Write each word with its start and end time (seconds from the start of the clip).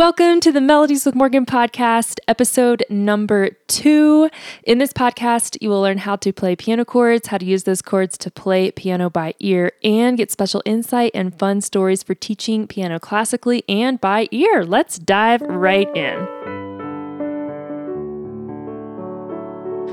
Welcome 0.00 0.40
to 0.40 0.50
the 0.50 0.62
Melodies 0.62 1.04
with 1.04 1.14
Morgan 1.14 1.44
podcast, 1.44 2.20
episode 2.26 2.82
number 2.88 3.50
two. 3.68 4.30
In 4.62 4.78
this 4.78 4.94
podcast, 4.94 5.58
you 5.60 5.68
will 5.68 5.82
learn 5.82 5.98
how 5.98 6.16
to 6.16 6.32
play 6.32 6.56
piano 6.56 6.86
chords, 6.86 7.26
how 7.26 7.36
to 7.36 7.44
use 7.44 7.64
those 7.64 7.82
chords 7.82 8.16
to 8.16 8.30
play 8.30 8.70
piano 8.70 9.10
by 9.10 9.34
ear, 9.40 9.72
and 9.84 10.16
get 10.16 10.30
special 10.30 10.62
insight 10.64 11.10
and 11.12 11.38
fun 11.38 11.60
stories 11.60 12.02
for 12.02 12.14
teaching 12.14 12.66
piano 12.66 12.98
classically 12.98 13.62
and 13.68 14.00
by 14.00 14.26
ear. 14.30 14.64
Let's 14.64 14.98
dive 14.98 15.42
right 15.42 15.94
in. 15.94 16.40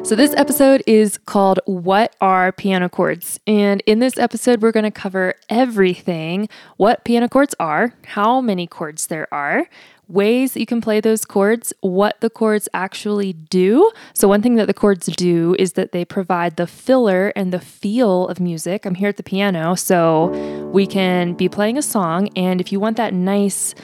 So, 0.07 0.15
this 0.15 0.33
episode 0.37 0.83
is 0.87 1.17
called 1.17 1.59
What 1.65 2.15
Are 2.21 2.53
Piano 2.53 2.87
Chords? 2.87 3.41
And 3.45 3.83
in 3.85 3.99
this 3.99 4.17
episode, 4.17 4.61
we're 4.61 4.71
going 4.71 4.85
to 4.85 4.91
cover 4.91 5.35
everything 5.49 6.47
what 6.77 7.03
piano 7.03 7.27
chords 7.27 7.53
are, 7.59 7.93
how 8.05 8.39
many 8.39 8.67
chords 8.67 9.07
there 9.07 9.27
are, 9.33 9.67
ways 10.07 10.53
that 10.53 10.59
you 10.59 10.65
can 10.65 10.81
play 10.81 10.99
those 10.99 11.25
chords, 11.25 11.73
what 11.81 12.19
the 12.21 12.29
chords 12.29 12.69
actually 12.73 13.33
do. 13.33 13.91
So, 14.13 14.27
one 14.27 14.41
thing 14.41 14.55
that 14.55 14.67
the 14.67 14.73
chords 14.73 15.07
do 15.07 15.55
is 15.59 15.73
that 15.73 15.91
they 15.91 16.05
provide 16.05 16.55
the 16.55 16.67
filler 16.67 17.33
and 17.35 17.51
the 17.51 17.59
feel 17.59 18.27
of 18.27 18.39
music. 18.39 18.85
I'm 18.85 18.95
here 18.95 19.09
at 19.09 19.17
the 19.17 19.23
piano, 19.23 19.75
so 19.75 20.27
we 20.71 20.87
can 20.87 21.33
be 21.33 21.49
playing 21.49 21.77
a 21.77 21.81
song, 21.81 22.29
and 22.35 22.61
if 22.61 22.71
you 22.71 22.79
want 22.79 22.97
that 22.97 23.13
nice 23.13 23.75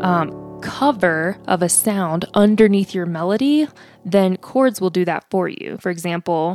um, 0.00 0.60
cover 0.60 1.38
of 1.46 1.62
a 1.62 1.68
sound 1.68 2.24
underneath 2.34 2.94
your 2.94 3.06
melody, 3.06 3.68
then 4.04 4.36
chords 4.38 4.80
will 4.80 4.90
do 4.90 5.04
that 5.04 5.24
for 5.30 5.48
you. 5.48 5.76
For 5.80 5.90
example, 5.90 6.54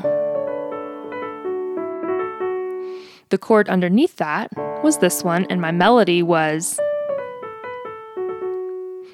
the 3.29 3.37
chord 3.37 3.69
underneath 3.69 4.15
that 4.15 4.51
was 4.83 4.97
this 4.97 5.23
one, 5.23 5.45
and 5.45 5.61
my 5.61 5.71
melody 5.71 6.23
was 6.23 6.79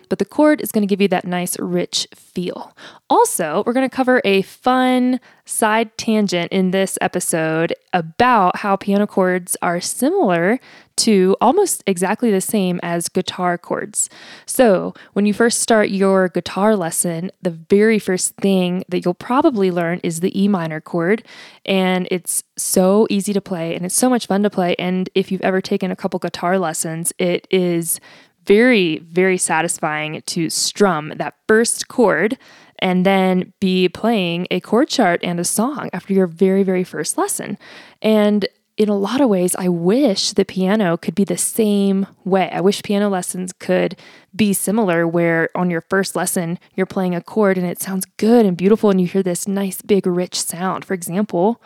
but 0.06 0.20
the 0.20 0.26
chord 0.26 0.62
is 0.62 0.72
going 0.72 0.82
to 0.82 0.92
give 0.92 1.02
you 1.02 1.08
that 1.10 1.26
nice, 1.26 1.58
rich 1.60 2.08
feel. 2.14 2.76
Also, 3.10 3.64
we're 3.66 3.74
going 3.74 3.88
to 3.88 3.96
cover 3.96 4.22
a 4.24 4.42
fun 4.44 5.20
side 5.46 5.96
tangent 5.98 6.52
in 6.52 6.72
this 6.72 6.98
episode 7.02 7.74
about 7.94 8.58
how 8.58 8.76
piano 8.76 9.06
chords 9.06 9.56
are 9.62 9.80
similar 9.80 10.60
to 10.98 11.36
almost 11.42 11.84
exactly 11.86 12.32
the 12.32 12.42
same 12.42 12.80
as 12.82 13.10
guitar 13.10 13.58
chords. 13.58 14.10
So, 14.46 14.94
when 15.14 15.26
you 15.26 15.34
first 15.34 15.60
start 15.60 15.90
your 15.90 16.30
guitar 16.30 16.76
lesson, 16.76 17.32
the 17.42 17.52
very 17.52 18.00
first 18.00 18.36
thing 18.36 18.84
that 18.90 19.04
you'll 19.04 19.14
probably 19.14 19.72
learn 19.72 20.00
is 20.04 20.22
the 20.22 20.40
E 20.42 20.48
minor 20.48 20.82
chord. 20.82 21.24
And 21.66 22.08
it's 22.12 22.44
so 22.58 23.08
easy 23.10 23.34
to 23.34 23.42
play 23.42 23.76
and 23.76 23.86
it's 23.86 23.96
so 23.96 24.10
much 24.10 24.28
fun 24.28 24.44
to 24.44 24.50
play. 24.50 24.76
And 24.80 25.10
if 25.16 25.32
you've 25.32 25.42
ever 25.42 25.62
taken 25.62 25.92
a 25.92 25.96
couple 25.96 26.20
guitar 26.20 26.58
lessons, 26.58 27.14
it 27.18 27.48
is 27.52 28.00
very, 28.46 29.00
very 29.00 29.38
satisfying 29.38 30.22
to 30.28 30.50
strum 30.50 31.14
that 31.18 31.36
first 31.48 31.88
chord 31.88 32.38
and 32.80 33.06
then 33.06 33.54
be 33.60 33.88
playing 33.88 34.48
a 34.52 34.60
chord 34.60 34.90
chart 34.90 35.22
and 35.24 35.40
a 35.40 35.46
song 35.46 35.90
after 35.94 36.14
your 36.14 36.28
very, 36.28 36.64
very 36.64 36.84
first 36.84 37.18
lesson. 37.18 37.58
And 38.02 38.48
in 38.78 38.90
a 38.90 38.98
lot 38.98 39.22
of 39.22 39.30
ways, 39.30 39.56
I 39.58 39.70
wish 39.70 40.34
the 40.34 40.44
piano 40.44 40.98
could 40.98 41.16
be 41.16 41.24
the 41.24 41.38
same 41.38 42.08
way. 42.26 42.50
I 42.52 42.60
wish 42.60 42.84
piano 42.84 43.08
lessons 43.08 43.54
could 43.54 43.98
be 44.36 44.52
similar, 44.52 45.08
where 45.08 45.50
on 45.56 45.70
your 45.70 45.80
first 45.80 46.14
lesson, 46.14 46.60
you're 46.76 46.86
playing 46.86 47.16
a 47.16 47.22
chord 47.22 47.58
and 47.58 47.66
it 47.66 47.82
sounds 47.82 48.06
good 48.18 48.46
and 48.46 48.58
beautiful, 48.58 48.90
and 48.90 49.00
you 49.00 49.08
hear 49.08 49.24
this 49.24 49.48
nice, 49.48 49.82
big, 49.82 50.06
rich 50.06 50.42
sound. 50.42 50.84
For 50.84 50.94
example, 50.94 51.62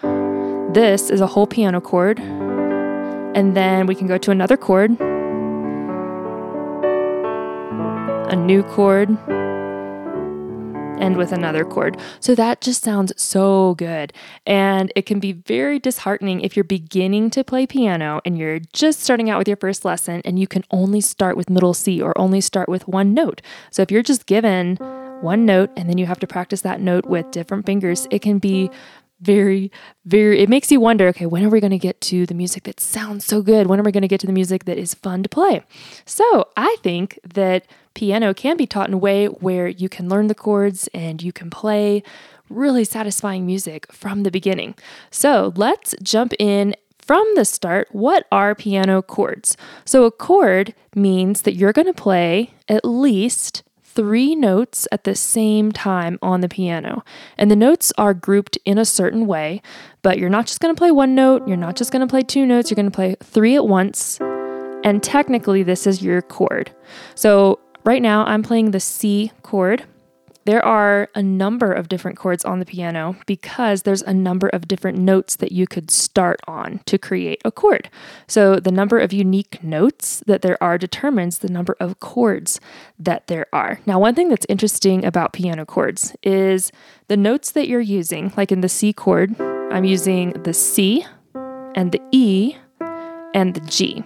this 0.71 1.09
is 1.09 1.19
a 1.19 1.27
whole 1.27 1.47
piano 1.47 1.81
chord. 1.81 2.19
And 2.19 3.57
then 3.57 3.87
we 3.87 3.95
can 3.95 4.05
go 4.05 4.19
to 4.19 4.29
another 4.29 4.57
chord 4.57 4.95
a 8.29 8.35
new 8.35 8.63
chord, 8.63 9.09
end 10.99 11.17
with 11.17 11.31
another 11.31 11.65
chord. 11.65 11.97
So 12.19 12.35
that 12.35 12.61
just 12.61 12.83
sounds 12.83 13.11
so 13.19 13.73
good. 13.75 14.13
And 14.45 14.91
it 14.95 15.05
can 15.05 15.19
be 15.19 15.33
very 15.33 15.79
disheartening 15.79 16.41
if 16.41 16.55
you're 16.55 16.63
beginning 16.63 17.29
to 17.31 17.43
play 17.43 17.65
piano 17.65 18.21
and 18.25 18.37
you're 18.37 18.59
just 18.73 18.99
starting 18.99 19.29
out 19.29 19.39
with 19.39 19.47
your 19.47 19.57
first 19.57 19.83
lesson 19.85 20.21
and 20.25 20.37
you 20.37 20.47
can 20.47 20.63
only 20.71 21.01
start 21.01 21.37
with 21.37 21.49
middle 21.49 21.73
C 21.73 22.01
or 22.01 22.15
only 22.17 22.41
start 22.41 22.69
with 22.69 22.87
one 22.87 23.13
note. 23.13 23.41
So 23.71 23.81
if 23.81 23.91
you're 23.91 24.03
just 24.03 24.25
given 24.25 24.75
one 25.21 25.45
note 25.45 25.71
and 25.75 25.89
then 25.89 25.97
you 25.97 26.05
have 26.05 26.19
to 26.19 26.27
practice 26.27 26.61
that 26.61 26.81
note 26.81 27.05
with 27.05 27.31
different 27.31 27.65
fingers, 27.65 28.07
it 28.11 28.21
can 28.21 28.39
be 28.39 28.69
very, 29.21 29.71
very, 30.05 30.39
it 30.39 30.49
makes 30.49 30.71
you 30.71 30.79
wonder 30.79 31.07
okay, 31.09 31.25
when 31.25 31.45
are 31.45 31.49
we 31.49 31.59
going 31.59 31.71
to 31.71 31.77
get 31.77 31.99
to 32.01 32.25
the 32.25 32.33
music 32.33 32.63
that 32.63 32.79
sounds 32.79 33.25
so 33.25 33.41
good? 33.41 33.67
When 33.67 33.79
are 33.79 33.83
we 33.83 33.91
going 33.91 34.01
to 34.01 34.07
get 34.07 34.19
to 34.21 34.27
the 34.27 34.33
music 34.33 34.65
that 34.65 34.77
is 34.77 34.93
fun 34.93 35.23
to 35.23 35.29
play? 35.29 35.63
So 36.05 36.47
I 36.55 36.77
think 36.81 37.19
that 37.33 37.65
piano 37.93 38.33
can 38.33 38.57
be 38.57 38.67
taught 38.67 38.87
in 38.87 38.93
a 38.93 38.97
way 38.97 39.27
where 39.27 39.67
you 39.67 39.89
can 39.89 40.09
learn 40.09 40.27
the 40.27 40.35
chords 40.35 40.87
and 40.93 41.21
you 41.21 41.33
can 41.33 41.49
play 41.49 42.03
really 42.49 42.83
satisfying 42.83 43.45
music 43.45 43.91
from 43.91 44.23
the 44.23 44.31
beginning. 44.31 44.75
So 45.11 45.53
let's 45.55 45.93
jump 46.01 46.33
in 46.39 46.75
from 47.09 47.27
the 47.33 47.43
start, 47.43 47.87
what 47.91 48.27
are 48.31 48.53
piano 48.53 49.01
chords? 49.01 49.57
So, 49.83 50.03
a 50.03 50.11
chord 50.11 50.75
means 50.93 51.41
that 51.41 51.55
you're 51.55 51.73
going 51.73 51.87
to 51.87 51.93
play 51.93 52.51
at 52.67 52.85
least 52.85 53.63
three 53.99 54.33
notes 54.33 54.87
at 54.93 55.03
the 55.03 55.13
same 55.13 55.73
time 55.73 56.17
on 56.21 56.39
the 56.39 56.47
piano. 56.47 57.03
And 57.37 57.51
the 57.51 57.55
notes 57.57 57.91
are 57.97 58.13
grouped 58.13 58.57
in 58.63 58.77
a 58.77 58.85
certain 58.85 59.27
way, 59.27 59.61
but 60.03 60.17
you're 60.17 60.29
not 60.29 60.47
just 60.47 60.61
going 60.61 60.73
to 60.73 60.79
play 60.79 60.89
one 60.89 61.15
note, 61.15 61.45
you're 61.45 61.57
not 61.57 61.75
just 61.75 61.91
going 61.91 61.99
to 61.99 62.07
play 62.07 62.21
two 62.21 62.45
notes, 62.45 62.71
you're 62.71 62.77
going 62.77 62.89
to 62.89 62.95
play 62.95 63.17
three 63.21 63.57
at 63.57 63.67
once. 63.67 64.17
And 64.85 65.03
technically, 65.03 65.63
this 65.63 65.85
is 65.85 66.01
your 66.01 66.21
chord. 66.21 66.71
So, 67.13 67.59
right 67.83 68.01
now, 68.01 68.23
I'm 68.23 68.41
playing 68.41 68.71
the 68.71 68.79
C 68.79 69.33
chord. 69.43 69.83
There 70.49 70.65
are 70.65 71.09
a 71.13 71.21
number 71.21 71.71
of 71.71 71.89
different 71.89 72.17
chords 72.17 72.43
on 72.43 72.57
the 72.57 72.65
piano 72.65 73.15
because 73.27 73.83
there's 73.83 74.01
a 74.01 74.15
number 74.15 74.47
of 74.47 74.67
different 74.67 74.97
notes 74.97 75.35
that 75.35 75.51
you 75.51 75.67
could 75.67 75.91
start 75.91 76.39
on 76.47 76.79
to 76.87 76.97
create 76.97 77.39
a 77.45 77.51
chord. 77.51 77.87
So, 78.25 78.55
the 78.55 78.71
number 78.71 78.97
of 78.97 79.13
unique 79.13 79.61
notes 79.61 80.23
that 80.25 80.41
there 80.41 80.57
are 80.59 80.79
determines 80.79 81.37
the 81.37 81.49
number 81.49 81.75
of 81.79 81.99
chords 81.99 82.59
that 82.97 83.27
there 83.27 83.45
are. 83.53 83.79
Now, 83.85 83.99
one 83.99 84.15
thing 84.15 84.29
that's 84.29 84.47
interesting 84.49 85.05
about 85.05 85.33
piano 85.33 85.67
chords 85.67 86.15
is 86.23 86.71
the 87.09 87.17
notes 87.17 87.51
that 87.51 87.67
you're 87.67 87.79
using, 87.79 88.33
like 88.35 88.51
in 88.51 88.61
the 88.61 88.69
C 88.69 88.91
chord, 88.91 89.39
I'm 89.39 89.83
using 89.83 90.31
the 90.31 90.55
C 90.55 91.05
and 91.75 91.91
the 91.91 92.01
E 92.11 92.55
and 93.35 93.53
the 93.53 93.61
G. 93.61 94.03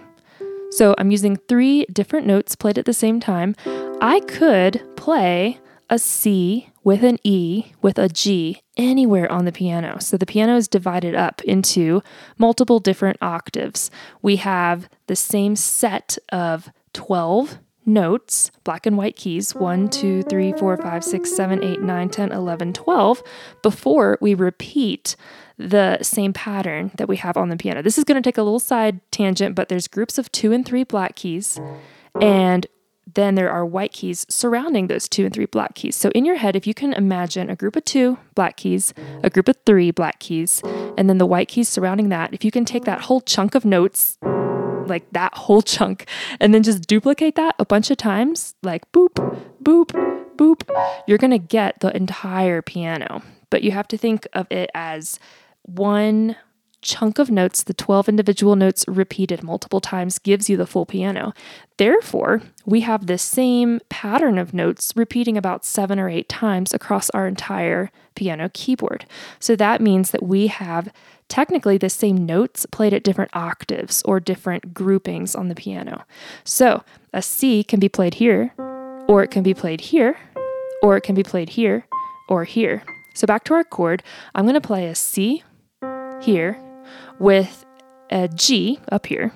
So, 0.72 0.94
I'm 0.98 1.10
using 1.10 1.38
three 1.48 1.86
different 1.86 2.26
notes 2.26 2.54
played 2.54 2.76
at 2.76 2.84
the 2.84 2.92
same 2.92 3.18
time. 3.18 3.56
I 4.02 4.20
could 4.28 4.82
play 4.94 5.58
a 5.90 5.98
C 5.98 6.70
with 6.82 7.02
an 7.04 7.18
E 7.24 7.72
with 7.82 7.98
a 7.98 8.08
G 8.08 8.62
anywhere 8.76 9.30
on 9.30 9.44
the 9.44 9.52
piano. 9.52 9.98
So 10.00 10.16
the 10.16 10.26
piano 10.26 10.56
is 10.56 10.68
divided 10.68 11.14
up 11.14 11.42
into 11.42 12.02
multiple 12.38 12.80
different 12.80 13.18
octaves. 13.20 13.90
We 14.22 14.36
have 14.36 14.88
the 15.06 15.16
same 15.16 15.56
set 15.56 16.18
of 16.30 16.68
12 16.92 17.58
notes, 17.86 18.50
black 18.64 18.86
and 18.86 18.96
white 18.96 19.16
keys 19.16 19.54
1, 19.54 19.88
2, 19.90 20.22
3, 20.22 20.52
4, 20.52 20.76
5, 20.78 21.04
6, 21.04 21.36
7, 21.36 21.64
8, 21.64 21.82
9, 21.82 22.08
10, 22.08 22.32
11, 22.32 22.72
12 22.72 23.22
before 23.62 24.18
we 24.20 24.34
repeat 24.34 25.16
the 25.58 26.02
same 26.02 26.32
pattern 26.32 26.90
that 26.96 27.08
we 27.08 27.16
have 27.16 27.36
on 27.36 27.48
the 27.48 27.56
piano. 27.56 27.82
This 27.82 27.98
is 27.98 28.04
going 28.04 28.20
to 28.20 28.26
take 28.26 28.38
a 28.38 28.42
little 28.42 28.58
side 28.58 29.00
tangent, 29.10 29.54
but 29.54 29.68
there's 29.68 29.86
groups 29.86 30.18
of 30.18 30.32
two 30.32 30.52
and 30.52 30.64
three 30.64 30.84
black 30.84 31.14
keys. 31.14 31.60
And 32.20 32.66
then 33.12 33.34
there 33.34 33.50
are 33.50 33.64
white 33.64 33.92
keys 33.92 34.26
surrounding 34.28 34.86
those 34.86 35.08
two 35.08 35.24
and 35.24 35.34
three 35.34 35.46
black 35.46 35.74
keys. 35.74 35.96
So 35.96 36.10
in 36.10 36.24
your 36.24 36.36
head, 36.36 36.56
if 36.56 36.66
you 36.66 36.74
can 36.74 36.92
imagine 36.92 37.50
a 37.50 37.56
group 37.56 37.76
of 37.76 37.84
two 37.84 38.18
black 38.34 38.56
keys, 38.56 38.94
a 39.22 39.30
group 39.30 39.48
of 39.48 39.56
three 39.66 39.90
black 39.90 40.18
keys, 40.20 40.62
and 40.96 41.08
then 41.08 41.18
the 41.18 41.26
white 41.26 41.48
keys 41.48 41.68
surrounding 41.68 42.08
that, 42.08 42.32
if 42.32 42.44
you 42.44 42.50
can 42.50 42.64
take 42.64 42.84
that 42.84 43.02
whole 43.02 43.20
chunk 43.20 43.54
of 43.54 43.64
notes, 43.64 44.18
like 44.22 45.10
that 45.12 45.34
whole 45.34 45.62
chunk, 45.74 46.06
and 46.40 46.54
then 46.54 46.62
just 46.62 46.86
duplicate 46.86 47.36
that 47.36 47.54
a 47.58 47.64
bunch 47.64 47.90
of 47.90 47.96
times, 47.96 48.54
like 48.62 48.90
boop, 48.92 49.14
boop, 49.62 49.90
boop, 50.36 51.02
you're 51.06 51.18
gonna 51.18 51.38
get 51.38 51.80
the 51.80 51.94
entire 51.96 52.62
piano. 52.62 53.22
But 53.50 53.62
you 53.62 53.70
have 53.70 53.86
to 53.88 53.98
think 53.98 54.26
of 54.32 54.50
it 54.50 54.70
as 54.74 55.20
one 55.62 56.36
chunk 56.84 57.18
of 57.18 57.30
notes, 57.30 57.64
the 57.64 57.74
12 57.74 58.08
individual 58.08 58.54
notes 58.54 58.84
repeated 58.86 59.42
multiple 59.42 59.80
times, 59.80 60.20
gives 60.20 60.48
you 60.48 60.56
the 60.56 60.66
full 60.66 60.86
piano. 60.86 61.32
Therefore, 61.78 62.42
we 62.64 62.82
have 62.82 63.06
the 63.06 63.18
same 63.18 63.80
pattern 63.88 64.38
of 64.38 64.54
notes 64.54 64.92
repeating 64.94 65.36
about 65.36 65.64
seven 65.64 65.98
or 65.98 66.08
eight 66.08 66.28
times 66.28 66.72
across 66.72 67.10
our 67.10 67.26
entire 67.26 67.90
piano 68.14 68.48
keyboard. 68.52 69.06
So 69.40 69.56
that 69.56 69.80
means 69.80 70.12
that 70.12 70.22
we 70.22 70.46
have 70.46 70.92
technically 71.28 71.78
the 71.78 71.90
same 71.90 72.26
notes 72.26 72.66
played 72.66 72.94
at 72.94 73.02
different 73.02 73.34
octaves 73.34 74.02
or 74.02 74.20
different 74.20 74.72
groupings 74.72 75.34
on 75.34 75.48
the 75.48 75.54
piano. 75.54 76.04
So 76.44 76.84
a 77.12 77.22
C 77.22 77.64
can 77.64 77.80
be 77.80 77.88
played 77.88 78.14
here, 78.14 78.52
or 79.08 79.24
it 79.24 79.30
can 79.32 79.42
be 79.42 79.54
played 79.54 79.80
here, 79.80 80.16
or 80.82 80.96
it 80.96 81.00
can 81.00 81.14
be 81.14 81.24
played 81.24 81.50
here, 81.50 81.86
or 82.28 82.44
here. 82.44 82.84
So 83.14 83.26
back 83.26 83.44
to 83.44 83.54
our 83.54 83.64
chord, 83.64 84.02
I'm 84.34 84.44
going 84.44 84.54
to 84.54 84.60
play 84.60 84.86
a 84.86 84.94
C 84.94 85.42
here 86.20 86.58
with 87.18 87.64
a 88.10 88.28
G 88.28 88.78
up 88.90 89.06
here, 89.06 89.32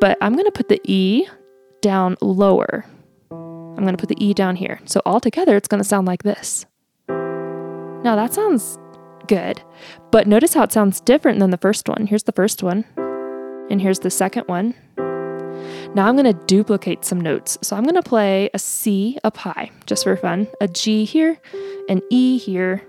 but 0.00 0.18
I'm 0.20 0.34
going 0.34 0.44
to 0.46 0.52
put 0.52 0.68
the 0.68 0.80
E 0.84 1.26
down 1.80 2.16
lower. 2.20 2.84
I'm 3.30 3.84
going 3.84 3.96
to 3.96 4.00
put 4.00 4.08
the 4.08 4.24
E 4.24 4.34
down 4.34 4.56
here. 4.56 4.80
So 4.84 5.00
all 5.06 5.20
together, 5.20 5.56
it's 5.56 5.68
going 5.68 5.82
to 5.82 5.88
sound 5.88 6.06
like 6.06 6.22
this. 6.22 6.66
Now 7.08 8.16
that 8.16 8.32
sounds 8.32 8.78
good, 9.26 9.62
but 10.10 10.26
notice 10.26 10.54
how 10.54 10.62
it 10.62 10.72
sounds 10.72 11.00
different 11.00 11.38
than 11.38 11.50
the 11.50 11.58
first 11.58 11.88
one. 11.88 12.06
Here's 12.06 12.24
the 12.24 12.32
first 12.32 12.62
one, 12.62 12.84
and 13.70 13.80
here's 13.80 14.00
the 14.00 14.10
second 14.10 14.44
one. 14.44 14.74
Now 15.94 16.06
I'm 16.06 16.16
going 16.16 16.32
to 16.32 16.44
duplicate 16.46 17.04
some 17.04 17.20
notes. 17.20 17.58
So 17.62 17.76
I'm 17.76 17.82
going 17.82 17.94
to 17.94 18.02
play 18.02 18.50
a 18.54 18.58
C 18.58 19.18
up 19.24 19.36
high 19.36 19.70
just 19.86 20.04
for 20.04 20.16
fun, 20.16 20.48
a 20.60 20.68
G 20.68 21.04
here, 21.04 21.38
an 21.88 22.02
E 22.10 22.38
here, 22.38 22.82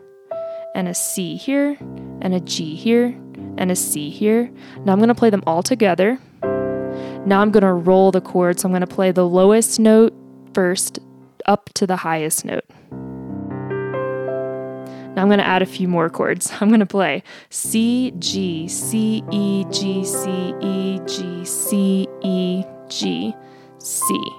and 0.76 0.88
a 0.88 0.94
C 0.94 1.36
here, 1.36 1.78
and 2.22 2.34
a 2.34 2.40
G 2.40 2.76
here, 2.76 3.18
and 3.60 3.70
a 3.70 3.76
C 3.76 4.10
here. 4.10 4.50
Now 4.86 4.94
I'm 4.94 5.00
going 5.00 5.10
to 5.10 5.16
play 5.16 5.30
them 5.30 5.44
all 5.46 5.62
together. 5.62 6.18
Now 6.42 7.42
I'm 7.42 7.52
going 7.52 7.64
to 7.64 7.74
roll 7.74 8.12
the 8.12 8.22
chord. 8.22 8.60
So 8.60 8.68
I'm 8.68 8.72
going 8.72 8.82
to 8.82 8.88
play 8.88 9.12
the 9.12 9.28
lowest 9.28 9.80
note 9.80 10.14
first 10.54 10.98
up 11.46 11.70
to 11.76 11.86
the 11.86 11.98
highest 11.98 12.46
note. 12.46 12.66
Now 15.16 15.24
I'm 15.24 15.28
going 15.28 15.40
to 15.40 15.46
add 15.46 15.62
a 15.62 15.68
few 15.68 15.88
more 15.88 16.10
chords. 16.10 16.52
I'm 16.62 16.70
going 16.70 16.80
to 16.80 16.86
play 16.86 17.24
C, 17.50 18.14
G, 18.18 18.68
C, 18.68 19.24
E, 19.32 19.66
G, 19.66 20.06
C, 20.06 20.56
E, 20.62 21.00
G, 21.06 21.46
C, 21.46 22.08
E, 22.24 22.64
G, 22.88 23.36
C. 23.80 24.32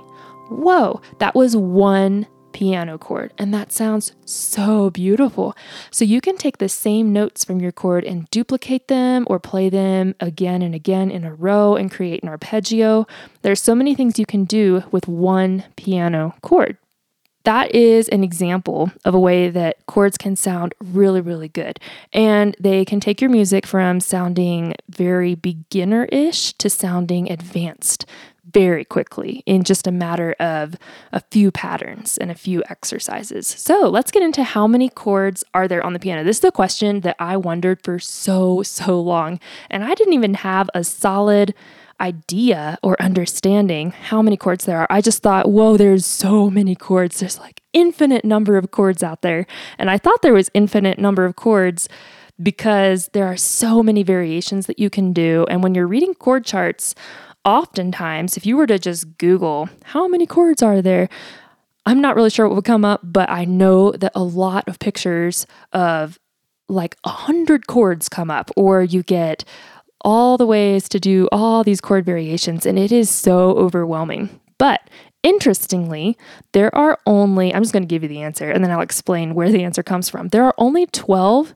Whoa, 0.48 1.00
that 1.18 1.34
was 1.34 1.56
one 1.56 2.26
piano 2.52 2.98
chord, 2.98 3.32
and 3.38 3.52
that 3.54 3.72
sounds 3.72 4.12
so 4.24 4.90
beautiful. 4.90 5.56
So 5.90 6.04
you 6.04 6.20
can 6.20 6.36
take 6.36 6.58
the 6.58 6.68
same 6.68 7.12
notes 7.12 7.44
from 7.44 7.60
your 7.60 7.72
chord 7.72 8.04
and 8.04 8.28
duplicate 8.30 8.88
them 8.88 9.26
or 9.28 9.38
play 9.38 9.68
them 9.68 10.14
again 10.20 10.62
and 10.62 10.74
again 10.74 11.10
in 11.10 11.24
a 11.24 11.34
row 11.34 11.76
and 11.76 11.90
create 11.90 12.22
an 12.22 12.28
arpeggio. 12.28 13.06
There's 13.42 13.62
so 13.62 13.74
many 13.74 13.94
things 13.94 14.18
you 14.18 14.26
can 14.26 14.44
do 14.44 14.84
with 14.90 15.08
one 15.08 15.64
piano 15.76 16.34
chord. 16.42 16.76
That 17.44 17.74
is 17.74 18.08
an 18.08 18.22
example 18.22 18.90
of 19.04 19.14
a 19.14 19.20
way 19.20 19.48
that 19.48 19.86
chords 19.86 20.18
can 20.18 20.36
sound 20.36 20.74
really, 20.78 21.22
really 21.22 21.48
good. 21.48 21.80
And 22.12 22.54
they 22.60 22.84
can 22.84 23.00
take 23.00 23.20
your 23.20 23.30
music 23.30 23.66
from 23.66 24.00
sounding 24.00 24.74
very 24.90 25.34
beginner 25.34 26.04
ish 26.06 26.52
to 26.54 26.68
sounding 26.68 27.30
advanced 27.32 28.04
very 28.52 28.84
quickly 28.84 29.42
in 29.46 29.64
just 29.64 29.86
a 29.86 29.92
matter 29.92 30.34
of 30.40 30.76
a 31.12 31.20
few 31.30 31.50
patterns 31.50 32.16
and 32.18 32.30
a 32.30 32.34
few 32.34 32.62
exercises. 32.68 33.46
So 33.46 33.88
let's 33.88 34.10
get 34.10 34.22
into 34.22 34.44
how 34.44 34.66
many 34.66 34.88
chords 34.88 35.44
are 35.54 35.68
there 35.68 35.84
on 35.84 35.92
the 35.92 35.98
piano. 35.98 36.24
This 36.24 36.38
is 36.38 36.44
a 36.44 36.52
question 36.52 37.00
that 37.00 37.16
I 37.18 37.36
wondered 37.36 37.82
for 37.82 37.98
so, 37.98 38.62
so 38.62 39.00
long. 39.00 39.40
And 39.68 39.84
I 39.84 39.94
didn't 39.94 40.14
even 40.14 40.34
have 40.34 40.68
a 40.74 40.84
solid 40.84 41.54
idea 42.00 42.78
or 42.82 43.00
understanding 43.00 43.90
how 43.90 44.22
many 44.22 44.36
chords 44.36 44.64
there 44.64 44.78
are. 44.78 44.86
I 44.88 45.00
just 45.00 45.22
thought, 45.22 45.50
whoa, 45.50 45.76
there's 45.76 46.06
so 46.06 46.50
many 46.50 46.74
chords. 46.74 47.20
There's 47.20 47.38
like 47.38 47.60
infinite 47.72 48.24
number 48.24 48.56
of 48.56 48.70
chords 48.70 49.02
out 49.02 49.22
there. 49.22 49.46
And 49.78 49.90
I 49.90 49.98
thought 49.98 50.22
there 50.22 50.32
was 50.32 50.50
infinite 50.54 50.98
number 50.98 51.24
of 51.24 51.36
chords 51.36 51.88
because 52.42 53.08
there 53.08 53.26
are 53.26 53.36
so 53.36 53.82
many 53.82 54.02
variations 54.02 54.66
that 54.66 54.78
you 54.78 54.88
can 54.88 55.12
do. 55.12 55.44
And 55.50 55.62
when 55.62 55.74
you're 55.74 55.86
reading 55.86 56.14
chord 56.14 56.44
charts, 56.44 56.94
oftentimes, 57.44 58.36
if 58.36 58.46
you 58.46 58.56
were 58.56 58.66
to 58.66 58.78
just 58.78 59.18
Google 59.18 59.68
how 59.84 60.08
many 60.08 60.26
chords 60.26 60.62
are 60.62 60.82
there, 60.82 61.08
I'm 61.86 62.00
not 62.00 62.16
really 62.16 62.30
sure 62.30 62.46
what 62.46 62.54
would 62.56 62.64
come 62.64 62.84
up, 62.84 63.00
but 63.02 63.30
I 63.30 63.44
know 63.44 63.92
that 63.92 64.12
a 64.14 64.22
lot 64.22 64.68
of 64.68 64.78
pictures 64.78 65.46
of 65.72 66.18
like 66.68 66.96
a 67.04 67.08
hundred 67.08 67.66
chords 67.66 68.08
come 68.08 68.30
up, 68.30 68.50
or 68.56 68.82
you 68.82 69.02
get 69.02 69.44
all 70.02 70.36
the 70.36 70.46
ways 70.46 70.88
to 70.88 71.00
do 71.00 71.28
all 71.32 71.64
these 71.64 71.80
chord 71.80 72.04
variations, 72.04 72.64
and 72.64 72.78
it 72.78 72.92
is 72.92 73.10
so 73.10 73.50
overwhelming. 73.52 74.40
But 74.58 74.88
interestingly, 75.22 76.16
there 76.52 76.74
are 76.74 76.98
only, 77.06 77.54
I'm 77.54 77.62
just 77.62 77.72
going 77.72 77.82
to 77.82 77.88
give 77.88 78.02
you 78.02 78.08
the 78.08 78.22
answer 78.22 78.50
and 78.50 78.62
then 78.62 78.70
I'll 78.70 78.80
explain 78.80 79.34
where 79.34 79.50
the 79.50 79.64
answer 79.64 79.82
comes 79.82 80.08
from. 80.08 80.28
There 80.28 80.44
are 80.44 80.54
only 80.58 80.86
12 80.86 81.54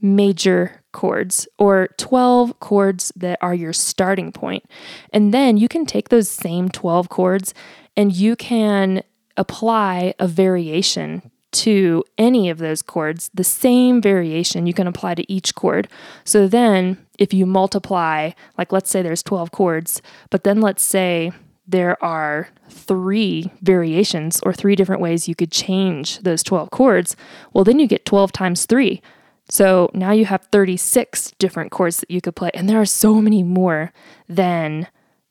major 0.00 0.79
chords 0.92 1.48
or 1.58 1.88
12 1.96 2.58
chords 2.60 3.12
that 3.16 3.38
are 3.40 3.54
your 3.54 3.72
starting 3.72 4.32
point. 4.32 4.64
And 5.12 5.32
then 5.32 5.56
you 5.56 5.68
can 5.68 5.86
take 5.86 6.08
those 6.08 6.28
same 6.28 6.68
12 6.68 7.08
chords 7.08 7.54
and 7.96 8.14
you 8.14 8.36
can 8.36 9.02
apply 9.36 10.14
a 10.18 10.26
variation 10.26 11.30
to 11.52 12.04
any 12.16 12.48
of 12.48 12.58
those 12.58 12.82
chords, 12.82 13.30
the 13.34 13.44
same 13.44 14.00
variation 14.00 14.66
you 14.66 14.74
can 14.74 14.86
apply 14.86 15.14
to 15.16 15.32
each 15.32 15.54
chord. 15.54 15.88
So 16.24 16.46
then, 16.46 17.04
if 17.18 17.34
you 17.34 17.44
multiply, 17.44 18.30
like 18.56 18.72
let's 18.72 18.88
say 18.88 19.02
there's 19.02 19.22
12 19.22 19.50
chords, 19.50 20.00
but 20.30 20.44
then 20.44 20.60
let's 20.60 20.82
say 20.82 21.32
there 21.66 22.02
are 22.02 22.48
three 22.68 23.50
variations 23.62 24.40
or 24.44 24.52
three 24.52 24.76
different 24.76 25.02
ways 25.02 25.28
you 25.28 25.34
could 25.34 25.52
change 25.52 26.18
those 26.20 26.42
12 26.42 26.70
chords, 26.70 27.16
well, 27.52 27.64
then 27.64 27.78
you 27.78 27.86
get 27.86 28.04
12 28.04 28.32
times 28.32 28.66
three. 28.66 29.02
So 29.50 29.90
now 29.92 30.12
you 30.12 30.26
have 30.26 30.46
36 30.52 31.32
different 31.38 31.72
chords 31.72 31.98
that 31.98 32.10
you 32.10 32.20
could 32.20 32.36
play, 32.36 32.50
and 32.54 32.68
there 32.68 32.80
are 32.80 32.86
so 32.86 33.20
many 33.20 33.42
more 33.42 33.92
than 34.28 34.86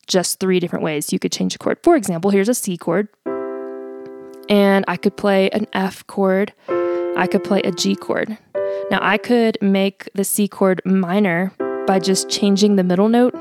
just 0.07 0.39
three 0.39 0.60
different 0.60 0.83
ways 0.83 1.13
you 1.13 1.19
could 1.19 1.31
change 1.31 1.56
a 1.56 1.57
chord. 1.57 1.77
For 1.83 1.95
example, 1.95 2.31
here's 2.31 2.50
a 2.50 2.54
C 2.54 2.77
chord 2.77 3.07
and 4.50 4.83
I 4.88 4.98
could 4.98 5.16
play 5.16 5.50
an 5.51 5.68
F 5.74 6.06
chord, 6.07 6.54
I 6.68 7.27
could 7.31 7.44
play 7.44 7.62
a 7.62 7.71
G 7.71 7.95
chord. 7.95 8.38
Now, 8.92 9.00
I 9.01 9.18
could 9.18 9.57
make 9.62 10.10
the 10.16 10.24
C 10.24 10.48
chord 10.48 10.81
minor 10.83 11.54
by 11.86 12.00
just 12.00 12.30
changing 12.30 12.75
the 12.75 12.83
middle 12.83 13.07
note. 13.07 13.36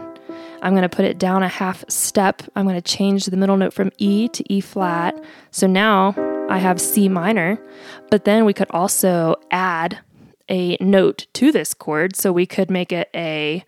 I'm 0.61 0.73
going 0.73 0.83
to 0.83 0.89
put 0.89 1.07
it 1.07 1.19
down 1.19 1.43
a 1.43 1.49
half 1.49 1.85
step. 1.89 2.43
I'm 2.55 2.65
going 2.65 2.81
to 2.81 2.83
change 2.83 3.27
the 3.27 3.37
middle 3.37 3.57
note 3.57 3.73
from 3.73 3.91
E 3.97 4.29
to 4.29 4.53
E 4.53 4.61
flat. 4.61 5.19
So 5.51 5.67
now 5.67 6.15
I 6.51 6.59
have 6.59 6.81
C 6.81 7.09
minor, 7.09 7.59
but 8.11 8.25
then 8.25 8.45
we 8.45 8.53
could 8.53 8.71
also 8.71 9.37
add 9.51 9.99
a 10.49 10.77
note 10.81 11.27
to 11.35 11.53
this 11.53 11.75
chord. 11.75 12.17
So 12.17 12.33
we 12.33 12.47
could 12.47 12.71
make 12.71 12.93
it 12.93 13.09
a 13.15 13.65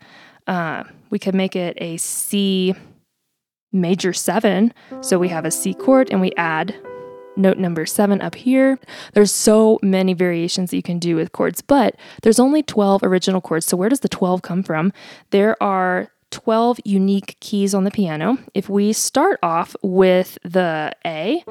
uh, 0.47 0.83
we 1.09 1.19
could 1.19 1.35
make 1.35 1.55
it 1.55 1.77
a 1.79 1.97
C 1.97 2.73
major 3.71 4.13
seven. 4.13 4.73
So 5.01 5.17
we 5.17 5.29
have 5.29 5.45
a 5.45 5.51
C 5.51 5.73
chord 5.73 6.09
and 6.11 6.21
we 6.21 6.31
add 6.37 6.75
note 7.35 7.57
number 7.57 7.85
seven 7.85 8.21
up 8.21 8.35
here. 8.35 8.79
There's 9.13 9.31
so 9.31 9.79
many 9.81 10.13
variations 10.13 10.71
that 10.71 10.75
you 10.75 10.83
can 10.83 10.99
do 10.99 11.15
with 11.15 11.31
chords, 11.31 11.61
but 11.61 11.95
there's 12.23 12.39
only 12.39 12.63
12 12.63 13.03
original 13.03 13.41
chords. 13.41 13.65
So 13.65 13.77
where 13.77 13.89
does 13.89 14.01
the 14.01 14.09
12 14.09 14.41
come 14.41 14.63
from? 14.63 14.91
There 15.29 15.61
are 15.61 16.11
12 16.31 16.79
unique 16.85 17.37
keys 17.39 17.73
on 17.73 17.83
the 17.83 17.91
piano. 17.91 18.37
If 18.53 18.69
we 18.69 18.93
start 18.93 19.39
off 19.43 19.75
with 19.81 20.37
the 20.43 20.93
A, 21.05 21.43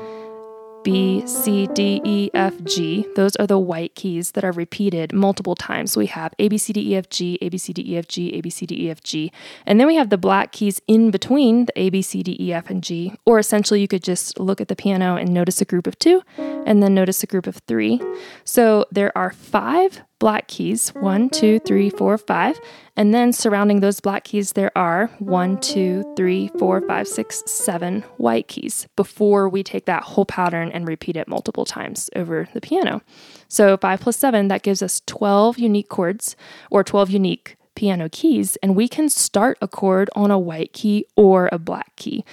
B, 0.82 1.26
C, 1.26 1.66
D, 1.74 2.00
E, 2.04 2.30
F, 2.32 2.54
G. 2.64 3.06
Those 3.14 3.36
are 3.36 3.46
the 3.46 3.58
white 3.58 3.94
keys 3.94 4.32
that 4.32 4.44
are 4.44 4.52
repeated 4.52 5.12
multiple 5.12 5.54
times. 5.54 5.96
We 5.96 6.06
have 6.06 6.32
A, 6.38 6.48
B, 6.48 6.56
C, 6.56 6.72
D, 6.72 6.92
E, 6.92 6.96
F, 6.96 7.08
G, 7.10 7.38
A, 7.42 7.48
B, 7.48 7.58
C, 7.58 7.72
D, 7.72 7.92
E, 7.92 7.98
F, 7.98 8.08
G, 8.08 8.34
A, 8.34 8.40
B, 8.40 8.50
C, 8.50 8.66
D, 8.66 8.86
E, 8.86 8.90
F, 8.90 9.02
G. 9.02 9.30
And 9.66 9.78
then 9.78 9.86
we 9.86 9.96
have 9.96 10.10
the 10.10 10.18
black 10.18 10.52
keys 10.52 10.80
in 10.86 11.10
between 11.10 11.66
the 11.66 11.72
A, 11.78 11.90
B, 11.90 12.02
C, 12.02 12.22
D, 12.22 12.36
E, 12.40 12.52
F, 12.52 12.70
and 12.70 12.82
G. 12.82 13.12
Or 13.26 13.38
essentially, 13.38 13.80
you 13.80 13.88
could 13.88 14.02
just 14.02 14.38
look 14.38 14.60
at 14.60 14.68
the 14.68 14.76
piano 14.76 15.16
and 15.16 15.34
notice 15.34 15.60
a 15.60 15.64
group 15.64 15.86
of 15.86 15.98
two 15.98 16.22
and 16.38 16.82
then 16.82 16.94
notice 16.94 17.22
a 17.22 17.26
group 17.26 17.46
of 17.46 17.56
three. 17.66 18.00
So 18.44 18.86
there 18.90 19.16
are 19.16 19.30
five 19.30 20.02
black 20.20 20.46
keys 20.46 20.90
one, 20.90 21.28
two, 21.28 21.58
three, 21.60 21.90
four, 21.90 22.16
five. 22.16 22.60
And 22.96 23.12
then 23.12 23.32
surrounding 23.32 23.80
those 23.80 23.98
black 23.98 24.22
keys, 24.24 24.52
there 24.52 24.70
are 24.76 25.08
one, 25.18 25.58
two, 25.58 26.04
three, 26.16 26.50
four, 26.58 26.80
five, 26.82 27.08
six, 27.08 27.42
seven 27.46 28.02
white 28.18 28.46
keys 28.46 28.86
before 28.94 29.48
we 29.48 29.64
take 29.64 29.86
that 29.86 30.04
whole 30.04 30.26
pattern 30.26 30.70
and 30.70 30.86
repeat 30.86 31.16
it 31.16 31.26
multiple 31.26 31.64
times 31.64 32.08
over 32.14 32.48
the 32.52 32.60
piano. 32.60 33.02
So 33.48 33.76
five 33.78 34.00
plus 34.00 34.16
seven, 34.16 34.46
that 34.48 34.62
gives 34.62 34.82
us 34.82 35.02
12 35.06 35.58
unique 35.58 35.88
chords 35.88 36.36
or 36.70 36.84
12 36.84 37.10
unique 37.10 37.56
piano 37.74 38.10
keys, 38.10 38.56
and 38.62 38.76
we 38.76 38.86
can 38.88 39.08
start 39.08 39.56
a 39.62 39.68
chord 39.68 40.10
on 40.14 40.30
a 40.30 40.38
white 40.38 40.74
key 40.74 41.06
or 41.16 41.48
a 41.50 41.58
black 41.58 41.96
key 41.96 42.24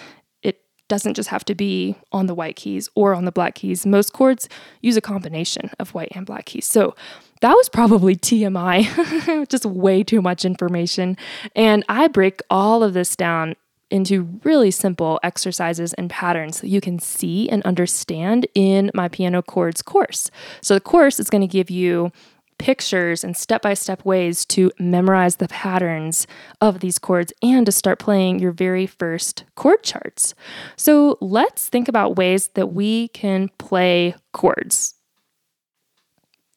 It 0.44 0.60
doesn't 0.90 1.14
just 1.14 1.30
have 1.30 1.46
to 1.46 1.56
be 1.56 1.96
on 2.12 2.26
the 2.26 2.36
white 2.36 2.58
keys 2.58 2.90
or 2.96 3.14
on 3.14 3.24
the 3.24 3.32
black 3.32 3.56
keys. 3.56 3.86
Most 3.86 4.12
chords 4.12 4.50
use 4.82 4.98
a 4.98 5.02
combination 5.02 5.72
of 5.80 5.94
white 5.94 6.12
and 6.12 6.26
black 6.26 6.48
keys. 6.48 6.66
So 6.66 6.96
that 7.42 7.54
was 7.54 7.70
probably 7.70 8.16
TMI, 8.16 9.48
just 9.50 9.66
way 9.66 10.04
too 10.04 10.22
much 10.22 10.46
information. 10.46 11.18
And 11.56 11.84
I 11.88 12.08
break 12.08 12.42
all 12.50 12.84
of 12.84 12.94
this 12.94 13.16
down 13.16 13.56
into 13.90 14.40
really 14.44 14.72
simple 14.72 15.20
exercises 15.24 15.94
and 15.94 16.10
patterns 16.10 16.62
that 16.62 16.68
you 16.68 16.82
can 16.82 17.00
see 17.00 17.50
and 17.50 17.64
understand 17.64 18.46
in 18.54 18.92
my 18.94 19.08
piano 19.08 19.42
chords 19.42 19.82
course. 19.82 20.30
So 20.62 20.74
the 20.74 20.82
course 20.82 21.20
is 21.20 21.30
going 21.30 21.42
to 21.42 21.48
give 21.48 21.70
you 21.70 22.12
pictures 22.58 23.24
and 23.24 23.38
step 23.38 23.62
by 23.62 23.74
step 23.74 24.04
ways 24.04 24.44
to 24.44 24.72
memorize 24.80 25.36
the 25.36 25.48
patterns 25.48 26.26
of 26.60 26.80
these 26.80 26.98
chords 26.98 27.32
and 27.42 27.66
to 27.66 27.72
start 27.72 28.00
playing 28.00 28.40
your 28.40 28.52
very 28.52 28.88
first 28.88 29.44
chord 29.56 29.84
charts. 29.84 30.34
So 30.76 31.18
let's 31.22 31.70
think 31.70 31.88
about 31.88 32.16
ways 32.16 32.50
that 32.56 32.74
we 32.74 33.10
can 33.10 33.50
play 33.58 34.16
chords. 34.34 34.97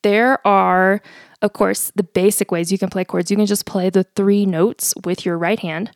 There 0.03 0.45
are, 0.47 1.03
of 1.43 1.53
course, 1.53 1.93
the 1.95 2.03
basic 2.03 2.51
ways 2.51 2.73
you 2.73 2.79
can 2.79 2.89
play 2.89 3.05
chords. 3.05 3.31
You 3.31 3.37
can 3.37 3.47
just 3.47 3.67
play 3.67 3.91
the 3.91 4.05
three 4.05 4.47
notes 4.47 4.95
with 5.05 5.27
your 5.27 5.37
right 5.37 5.59
hand, 5.59 5.91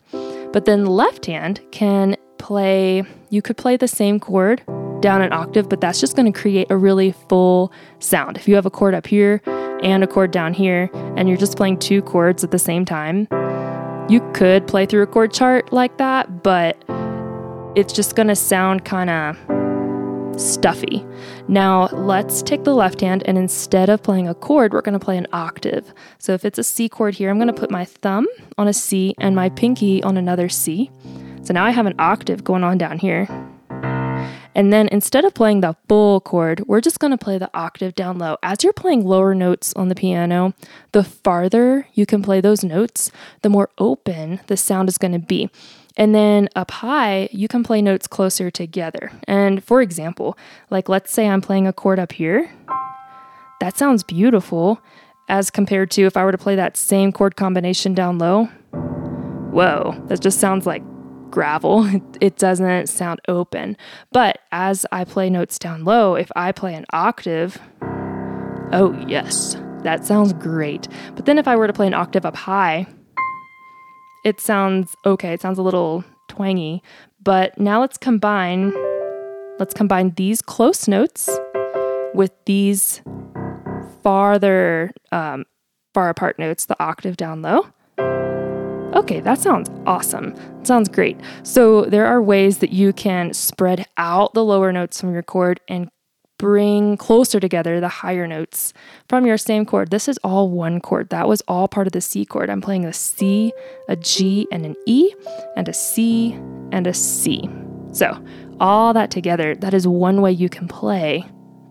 but 0.52 0.66
then 0.66 0.84
left 0.84 1.26
hand 1.26 1.60
can 1.70 2.16
play, 2.38 3.04
you 3.30 3.40
could 3.40 3.56
play 3.56 3.78
the 3.78 3.88
same 3.88 4.20
chord 4.20 4.62
down 5.00 5.22
an 5.22 5.32
octave, 5.32 5.68
but 5.68 5.80
that's 5.80 6.00
just 6.00 6.16
going 6.16 6.30
to 6.30 6.38
create 6.38 6.70
a 6.70 6.76
really 6.76 7.12
full 7.28 7.72
sound. 7.98 8.36
If 8.36 8.46
you 8.46 8.54
have 8.54 8.66
a 8.66 8.70
chord 8.70 8.94
up 8.94 9.06
here 9.06 9.40
and 9.82 10.04
a 10.04 10.06
chord 10.06 10.30
down 10.30 10.52
here, 10.52 10.90
and 11.16 11.28
you're 11.28 11.38
just 11.38 11.56
playing 11.56 11.78
two 11.78 12.02
chords 12.02 12.44
at 12.44 12.50
the 12.50 12.58
same 12.58 12.84
time, 12.84 13.26
you 14.10 14.20
could 14.34 14.66
play 14.66 14.84
through 14.84 15.02
a 15.02 15.06
chord 15.06 15.32
chart 15.32 15.72
like 15.72 15.96
that, 15.96 16.42
but 16.42 16.76
it's 17.74 17.92
just 17.92 18.16
going 18.16 18.28
to 18.28 18.36
sound 18.36 18.84
kind 18.84 19.08
of 19.08 19.53
stuffy. 20.40 21.04
Now, 21.48 21.86
let's 21.88 22.42
take 22.42 22.64
the 22.64 22.74
left 22.74 23.00
hand 23.00 23.22
and 23.26 23.36
instead 23.36 23.88
of 23.88 24.02
playing 24.02 24.28
a 24.28 24.34
chord, 24.34 24.72
we're 24.72 24.80
going 24.82 24.98
to 24.98 25.04
play 25.04 25.16
an 25.16 25.26
octave. 25.32 25.92
So 26.18 26.32
if 26.32 26.44
it's 26.44 26.58
a 26.58 26.64
C 26.64 26.88
chord 26.88 27.14
here, 27.14 27.30
I'm 27.30 27.38
going 27.38 27.48
to 27.48 27.52
put 27.52 27.70
my 27.70 27.84
thumb 27.84 28.26
on 28.58 28.68
a 28.68 28.72
C 28.72 29.14
and 29.18 29.34
my 29.36 29.48
pinky 29.50 30.02
on 30.02 30.16
another 30.16 30.48
C. 30.48 30.90
So 31.42 31.52
now 31.52 31.64
I 31.64 31.70
have 31.70 31.86
an 31.86 31.94
octave 31.98 32.44
going 32.44 32.64
on 32.64 32.78
down 32.78 32.98
here. 32.98 33.28
And 34.54 34.72
then 34.72 34.88
instead 34.88 35.24
of 35.24 35.34
playing 35.34 35.60
the 35.60 35.76
full 35.88 36.20
chord, 36.20 36.62
we're 36.66 36.80
just 36.80 37.00
going 37.00 37.10
to 37.10 37.18
play 37.18 37.38
the 37.38 37.50
octave 37.52 37.94
down 37.94 38.18
low. 38.18 38.36
As 38.42 38.62
you're 38.62 38.72
playing 38.72 39.04
lower 39.04 39.34
notes 39.34 39.72
on 39.74 39.88
the 39.88 39.94
piano, 39.94 40.54
the 40.92 41.02
farther 41.02 41.88
you 41.94 42.06
can 42.06 42.22
play 42.22 42.40
those 42.40 42.62
notes, 42.62 43.10
the 43.42 43.48
more 43.48 43.70
open 43.78 44.40
the 44.46 44.56
sound 44.56 44.88
is 44.88 44.98
going 44.98 45.12
to 45.12 45.18
be. 45.18 45.50
And 45.96 46.14
then 46.14 46.48
up 46.56 46.70
high, 46.70 47.28
you 47.30 47.46
can 47.46 47.62
play 47.62 47.80
notes 47.80 48.06
closer 48.06 48.50
together. 48.50 49.12
And 49.28 49.62
for 49.62 49.80
example, 49.80 50.36
like 50.70 50.88
let's 50.88 51.12
say 51.12 51.28
I'm 51.28 51.40
playing 51.40 51.66
a 51.66 51.72
chord 51.72 51.98
up 51.98 52.12
here. 52.12 52.50
That 53.60 53.78
sounds 53.78 54.02
beautiful 54.02 54.80
as 55.28 55.50
compared 55.50 55.90
to 55.92 56.02
if 56.02 56.16
I 56.16 56.24
were 56.24 56.32
to 56.32 56.38
play 56.38 56.56
that 56.56 56.76
same 56.76 57.12
chord 57.12 57.36
combination 57.36 57.94
down 57.94 58.18
low. 58.18 58.46
Whoa, 59.52 60.02
that 60.08 60.20
just 60.20 60.40
sounds 60.40 60.66
like 60.66 60.82
gravel. 61.30 61.88
It 62.20 62.36
doesn't 62.36 62.88
sound 62.88 63.20
open. 63.28 63.76
But 64.10 64.38
as 64.50 64.86
I 64.92 65.04
play 65.04 65.28
notes 65.28 65.58
down 65.58 65.84
low, 65.84 66.14
if 66.14 66.30
I 66.34 66.52
play 66.52 66.74
an 66.74 66.86
octave, 66.90 67.58
oh 68.72 68.96
yes, 69.06 69.56
that 69.82 70.04
sounds 70.04 70.32
great. 70.32 70.88
But 71.14 71.26
then 71.26 71.38
if 71.38 71.46
I 71.46 71.56
were 71.56 71.66
to 71.66 71.72
play 71.72 71.86
an 71.86 71.94
octave 71.94 72.24
up 72.24 72.36
high, 72.36 72.86
it 74.24 74.40
sounds 74.40 74.96
okay. 75.04 75.32
It 75.32 75.40
sounds 75.40 75.58
a 75.58 75.62
little 75.62 76.04
twangy. 76.28 76.82
But 77.22 77.58
now 77.58 77.80
let's 77.80 77.98
combine 77.98 78.72
let's 79.58 79.74
combine 79.74 80.10
these 80.16 80.42
close 80.42 80.88
notes 80.88 81.30
with 82.14 82.32
these 82.46 83.02
farther 84.02 84.90
um, 85.12 85.44
far 85.92 86.08
apart 86.08 86.38
notes, 86.38 86.66
the 86.66 86.82
octave 86.82 87.16
down 87.16 87.42
low. 87.42 87.66
Okay, 88.94 89.20
that 89.20 89.38
sounds 89.40 89.70
awesome. 89.86 90.34
sounds 90.62 90.88
great. 90.88 91.18
So, 91.42 91.84
there 91.84 92.06
are 92.06 92.22
ways 92.22 92.58
that 92.58 92.72
you 92.72 92.92
can 92.92 93.32
spread 93.32 93.86
out 93.96 94.34
the 94.34 94.44
lower 94.44 94.72
notes 94.72 95.00
from 95.00 95.12
your 95.12 95.22
chord 95.22 95.60
and 95.68 95.90
bring 96.38 96.96
closer 96.96 97.40
together 97.40 97.80
the 97.80 97.88
higher 97.88 98.26
notes 98.26 98.72
from 99.08 99.26
your 99.26 99.38
same 99.38 99.64
chord. 99.64 99.90
This 99.90 100.08
is 100.08 100.18
all 100.24 100.50
one 100.50 100.80
chord. 100.80 101.10
That 101.10 101.28
was 101.28 101.42
all 101.46 101.68
part 101.68 101.86
of 101.86 101.92
the 101.92 102.00
C 102.00 102.24
chord. 102.24 102.50
I'm 102.50 102.60
playing 102.60 102.84
a 102.84 102.92
C, 102.92 103.52
a 103.88 103.96
G, 103.96 104.46
and 104.50 104.66
an 104.66 104.76
E, 104.86 105.14
and 105.56 105.68
a 105.68 105.72
C, 105.72 106.32
and 106.72 106.86
a 106.86 106.94
C. 106.94 107.48
So, 107.92 108.22
all 108.60 108.92
that 108.94 109.10
together, 109.10 109.54
that 109.56 109.74
is 109.74 109.86
one 109.86 110.20
way 110.20 110.32
you 110.32 110.48
can 110.48 110.68
play 110.68 111.24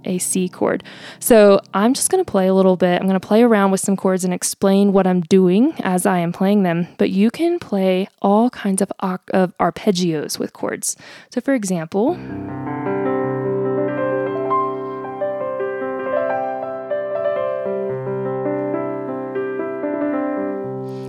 a 0.06 0.18
C 0.18 0.50
chord. 0.50 0.84
So 1.20 1.60
I'm 1.74 1.94
just 1.94 2.10
going 2.10 2.24
to 2.24 2.30
play 2.30 2.48
a 2.48 2.54
little 2.54 2.76
bit. 2.76 3.00
I'm 3.00 3.08
going 3.08 3.20
to 3.20 3.26
play 3.26 3.44
around 3.44 3.72
with 3.72 3.80
some 3.80 3.96
chords 3.96 4.26
and 4.26 4.34
explain 4.34 4.94
what 4.94 5.08
I'm 5.08 5.22
doing 5.22 5.74
as 5.82 6.06
I 6.06 6.20
am 6.20 6.34
playing 6.34 6.64
them. 6.64 6.88
But 6.98 7.10
you 7.10 7.32
can 7.32 7.60
play 7.60 8.08
all 8.22 8.50
kinds 8.50 8.82
of, 8.82 8.92
of 9.00 9.58
arpeggios 9.58 10.40
with 10.40 10.54
chords. 10.54 10.96
So, 11.32 11.42
for 11.42 11.54
example, 11.54 12.16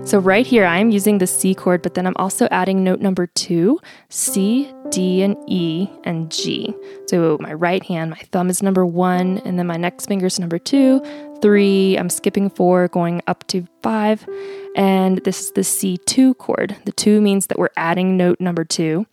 So 0.05 0.19
right 0.19 0.47
here, 0.47 0.67
I'm 0.67 0.91
using 0.91 1.17
the 1.17 1.27
C 1.27 1.55
chord, 1.55 1.81
but 1.81 1.95
then 1.95 2.07
I'm 2.07 2.17
also 2.17 2.47
adding 2.51 2.85
note 2.85 3.01
number 3.01 3.27
two, 3.27 3.81
C, 4.11 4.71
D, 4.91 5.23
and 5.23 5.35
E, 5.49 5.89
and 6.05 6.31
G. 6.31 6.75
So 7.09 7.39
my 7.41 7.55
right 7.55 7.83
hand, 7.83 8.11
my 8.11 8.21
thumb 8.31 8.51
is 8.51 8.63
number 8.63 8.85
one, 8.85 9.39
and 9.47 9.59
then 9.59 9.67
my 9.67 9.79
next 9.79 10.05
finger 10.05 10.27
is 10.27 10.39
number 10.39 10.59
two, 10.59 11.03
three, 11.41 11.97
I'm 11.97 12.11
skipping 12.11 12.51
four, 12.51 12.89
going 12.89 13.23
up 13.27 13.47
to 13.49 13.67
five, 13.83 14.29
and 14.77 15.25
this 15.25 15.41
is 15.41 15.53
the 15.53 15.63
C2 15.63 16.37
chord. 16.37 16.77
The 16.85 16.93
two 16.93 17.23
means 17.23 17.47
that 17.47 17.59
we're 17.59 17.71
adding 17.75 18.19
note 18.19 18.41
number 18.41 18.65
two 18.65 19.07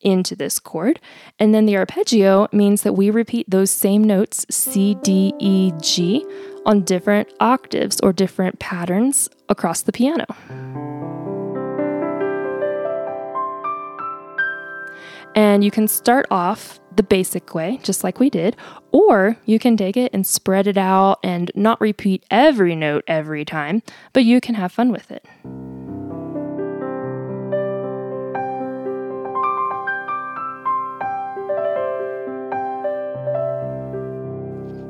into 0.00 0.34
this 0.34 0.58
chord. 0.58 1.00
And 1.38 1.54
then 1.54 1.66
the 1.66 1.76
arpeggio 1.76 2.48
means 2.52 2.82
that 2.82 2.94
we 2.94 3.10
repeat 3.10 3.48
those 3.48 3.70
same 3.70 4.02
notes, 4.02 4.44
C, 4.50 4.96
D, 5.02 5.32
E, 5.38 5.72
G, 5.80 6.26
on 6.64 6.82
different 6.82 7.32
octaves 7.40 8.00
or 8.00 8.12
different 8.12 8.58
patterns 8.58 9.28
across 9.48 9.82
the 9.82 9.92
piano. 9.92 10.26
And 15.34 15.64
you 15.64 15.70
can 15.70 15.88
start 15.88 16.26
off 16.30 16.78
the 16.94 17.02
basic 17.02 17.54
way, 17.54 17.80
just 17.82 18.04
like 18.04 18.20
we 18.20 18.28
did, 18.28 18.54
or 18.90 19.38
you 19.46 19.58
can 19.58 19.76
take 19.78 19.96
it 19.96 20.12
and 20.12 20.26
spread 20.26 20.66
it 20.66 20.76
out 20.76 21.20
and 21.22 21.50
not 21.54 21.80
repeat 21.80 22.24
every 22.30 22.76
note 22.76 23.04
every 23.06 23.44
time, 23.44 23.82
but 24.12 24.24
you 24.24 24.40
can 24.40 24.54
have 24.54 24.72
fun 24.72 24.92
with 24.92 25.10
it. 25.10 25.24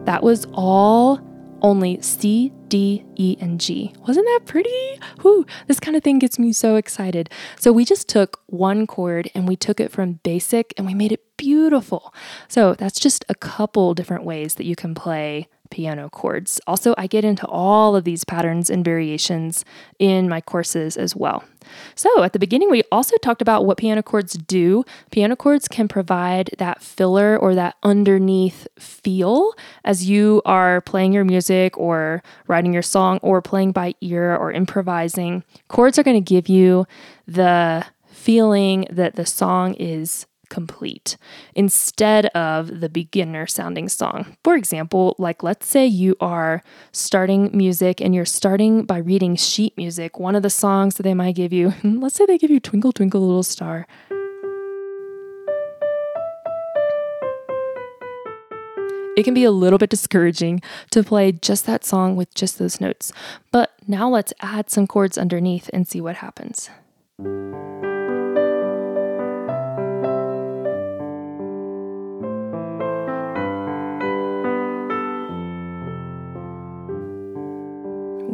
That 0.06 0.24
was 0.24 0.46
all 0.52 1.20
only 1.62 2.00
C, 2.02 2.52
D, 2.68 3.04
E, 3.14 3.36
and 3.40 3.60
G. 3.60 3.94
Wasn't 4.06 4.26
that 4.26 4.40
pretty? 4.44 5.00
Whew, 5.22 5.46
this 5.68 5.80
kind 5.80 5.96
of 5.96 6.02
thing 6.02 6.18
gets 6.18 6.38
me 6.38 6.52
so 6.52 6.76
excited. 6.76 7.30
So 7.58 7.72
we 7.72 7.84
just 7.84 8.08
took 8.08 8.40
one 8.46 8.86
chord 8.86 9.30
and 9.34 9.48
we 9.48 9.56
took 9.56 9.80
it 9.80 9.90
from 9.90 10.14
basic 10.24 10.74
and 10.76 10.86
we 10.86 10.94
made 10.94 11.12
it 11.12 11.36
beautiful. 11.36 12.12
So 12.48 12.74
that's 12.74 13.00
just 13.00 13.24
a 13.28 13.34
couple 13.34 13.94
different 13.94 14.24
ways 14.24 14.56
that 14.56 14.66
you 14.66 14.76
can 14.76 14.94
play 14.94 15.48
piano 15.72 16.10
chords. 16.10 16.60
Also, 16.66 16.94
I 16.98 17.06
get 17.06 17.24
into 17.24 17.46
all 17.46 17.96
of 17.96 18.04
these 18.04 18.24
patterns 18.24 18.68
and 18.68 18.84
variations 18.84 19.64
in 19.98 20.28
my 20.28 20.40
courses 20.40 20.98
as 20.98 21.16
well. 21.16 21.42
So, 21.94 22.22
at 22.22 22.34
the 22.34 22.38
beginning, 22.38 22.70
we 22.70 22.82
also 22.92 23.16
talked 23.16 23.40
about 23.40 23.64
what 23.64 23.78
piano 23.78 24.02
chords 24.02 24.34
do. 24.34 24.84
Piano 25.10 25.34
chords 25.34 25.68
can 25.68 25.88
provide 25.88 26.50
that 26.58 26.82
filler 26.82 27.36
or 27.36 27.54
that 27.54 27.76
underneath 27.82 28.68
feel 28.78 29.54
as 29.82 30.08
you 30.08 30.42
are 30.44 30.82
playing 30.82 31.14
your 31.14 31.24
music 31.24 31.76
or 31.78 32.22
writing 32.46 32.74
your 32.74 32.82
song 32.82 33.18
or 33.22 33.40
playing 33.40 33.72
by 33.72 33.94
ear 34.02 34.36
or 34.36 34.52
improvising. 34.52 35.42
Chords 35.68 35.98
are 35.98 36.02
going 36.02 36.22
to 36.22 36.34
give 36.34 36.48
you 36.48 36.86
the 37.26 37.86
feeling 38.06 38.86
that 38.90 39.16
the 39.16 39.24
song 39.24 39.74
is 39.74 40.26
complete 40.52 41.16
instead 41.54 42.26
of 42.26 42.80
the 42.80 42.88
beginner 42.90 43.46
sounding 43.46 43.88
song. 43.88 44.36
For 44.44 44.54
example, 44.54 45.16
like 45.18 45.42
let's 45.42 45.66
say 45.66 45.86
you 45.86 46.14
are 46.20 46.62
starting 46.92 47.50
music 47.56 48.02
and 48.02 48.14
you're 48.14 48.26
starting 48.26 48.84
by 48.84 48.98
reading 48.98 49.34
sheet 49.34 49.74
music, 49.78 50.20
one 50.20 50.36
of 50.36 50.42
the 50.42 50.50
songs 50.50 50.96
that 50.96 51.04
they 51.04 51.14
might 51.14 51.36
give 51.36 51.54
you, 51.54 51.72
let's 51.82 52.16
say 52.16 52.26
they 52.26 52.36
give 52.36 52.50
you 52.50 52.60
Twinkle 52.60 52.92
Twinkle 52.92 53.22
Little 53.22 53.42
Star. 53.42 53.86
It 59.16 59.24
can 59.24 59.34
be 59.34 59.44
a 59.44 59.50
little 59.50 59.78
bit 59.78 59.90
discouraging 59.90 60.60
to 60.90 61.02
play 61.02 61.32
just 61.32 61.64
that 61.64 61.84
song 61.84 62.14
with 62.14 62.34
just 62.34 62.58
those 62.58 62.80
notes. 62.80 63.12
But 63.50 63.72
now 63.86 64.08
let's 64.08 64.32
add 64.40 64.70
some 64.70 64.86
chords 64.86 65.16
underneath 65.16 65.70
and 65.72 65.88
see 65.88 66.00
what 66.00 66.16
happens. 66.16 66.68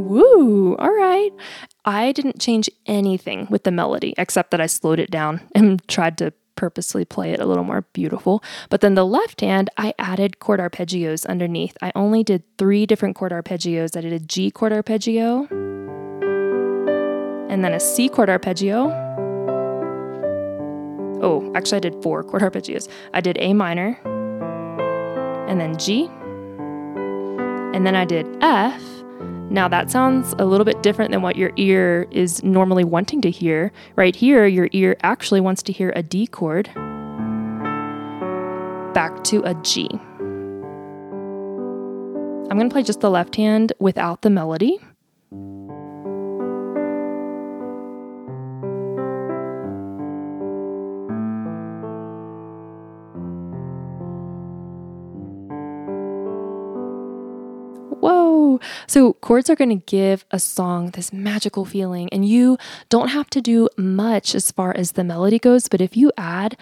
Woo, 0.09 0.75
all 0.77 0.91
right. 0.91 1.31
I 1.85 2.13
didn't 2.13 2.41
change 2.41 2.71
anything 2.87 3.47
with 3.51 3.65
the 3.65 3.71
melody 3.71 4.15
except 4.17 4.51
that 4.53 4.61
I 4.61 4.67
slowed 4.67 4.99
it 4.99 5.11
down 5.11 5.43
and 5.55 5.87
tried 5.87 6.17
to 6.19 6.33
purposely 6.57 7.05
play 7.05 7.33
it 7.33 7.41
a 7.41 7.47
little 7.47 7.63
more 7.63 7.83
beautiful. 7.93 8.43
But 8.71 8.81
then 8.81 8.95
the 8.95 9.05
left 9.05 9.43
hand, 9.43 9.69
I 9.77 9.93
added 9.99 10.39
chord 10.39 10.61
arpeggios 10.61 11.27
underneath. 11.27 11.77
I 11.83 11.93
only 11.95 12.25
did 12.25 12.43
three 12.57 12.87
different 12.87 13.17
chord 13.17 13.33
arpeggios. 13.33 13.97
I 13.97 14.01
did 14.01 14.15
a 14.15 14.19
G 14.19 14.51
chord 14.51 14.73
arpeggio, 14.73 15.47
and 17.51 17.63
then 17.63 17.75
a 17.75 17.81
C 17.81 18.09
chord 18.09 18.31
arpeggio. 18.31 18.89
Oh, 21.21 21.53
actually, 21.55 21.77
I 21.77 21.81
did 21.81 22.03
four 22.03 22.25
chord 22.25 22.43
arpeggios. 22.43 22.89
I 23.13 23.21
did 23.21 23.37
A 23.41 23.53
minor, 23.53 24.01
and 25.49 25.61
then 25.61 25.77
G, 25.77 26.07
and 27.77 27.87
then 27.87 27.95
I 27.95 28.05
did 28.05 28.27
F, 28.41 28.83
now, 29.51 29.69
that 29.69 29.91
sounds 29.91 30.35
a 30.39 30.45
little 30.45 30.65
bit 30.65 30.83
different 30.83 31.11
than 31.11 31.23
what 31.23 31.37
your 31.37 31.53
ear 31.57 32.07
is 32.11 32.43
normally 32.45 32.85
wanting 32.85 33.21
to 33.23 33.31
hear. 33.31 33.73
Right 33.97 34.15
here, 34.15 34.47
your 34.47 34.69
ear 34.73 34.97
actually 35.03 35.41
wants 35.41 35.63
to 35.65 35.73
hear 35.73 35.93
a 35.97 36.03
D 36.03 36.27
chord. 36.27 36.71
back 38.99 39.23
to 39.23 39.41
a 39.45 39.55
G. 39.63 39.89
I'm 42.51 42.59
going 42.59 42.69
to 42.69 42.73
play 42.73 42.83
just 42.83 42.99
the 42.99 43.11
left 43.11 43.37
hand 43.37 43.73
without 43.79 44.23
the 44.23 44.31
melody. 44.31 44.81
So, 58.87 59.15
chords 59.15 59.51
are 59.51 59.57
going 59.57 59.71
to 59.71 59.87
give 59.87 60.25
a 60.31 60.39
song 60.39 60.91
this 60.91 61.13
magical 61.13 61.65
feeling, 61.65 62.09
and 62.11 62.25
you 62.25 62.59
don't 62.89 63.09
have 63.09 63.31
to 63.31 63.41
do 63.41 63.69
much 63.77 64.35
as 64.35 64.51
far 64.51 64.77
as 64.77 64.93
the 64.93 65.05
melody 65.05 65.39
goes. 65.39 65.69
But 65.69 65.81
if 65.81 65.97
you 65.97 66.13
add 66.17 66.57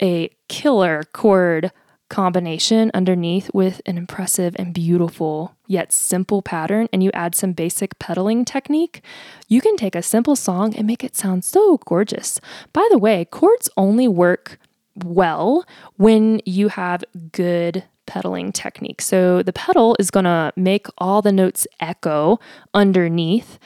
a 0.00 0.30
killer 0.48 1.02
chord 1.12 1.72
combination 2.08 2.90
underneath 2.92 3.50
with 3.54 3.80
an 3.86 3.96
impressive 3.96 4.54
and 4.58 4.74
beautiful 4.74 5.56
yet 5.66 5.92
simple 5.92 6.42
pattern, 6.42 6.88
and 6.92 7.02
you 7.02 7.10
add 7.14 7.34
some 7.34 7.52
basic 7.52 7.98
pedaling 7.98 8.44
technique, 8.44 9.02
you 9.48 9.60
can 9.60 9.76
take 9.76 9.94
a 9.94 10.02
simple 10.02 10.36
song 10.36 10.74
and 10.76 10.86
make 10.86 11.02
it 11.02 11.16
sound 11.16 11.44
so 11.44 11.78
gorgeous. 11.78 12.40
By 12.72 12.86
the 12.90 12.98
way, 12.98 13.24
chords 13.24 13.70
only 13.76 14.08
work 14.08 14.58
well 14.94 15.64
when 15.96 16.42
you 16.44 16.68
have 16.68 17.02
good 17.32 17.84
pedaling 18.06 18.52
technique. 18.52 19.00
So 19.00 19.42
the 19.42 19.52
pedal 19.52 19.96
is 19.98 20.10
going 20.10 20.24
to 20.24 20.52
make 20.56 20.86
all 20.98 21.22
the 21.22 21.32
notes 21.32 21.66
echo 21.80 22.38
underneath 22.74 23.58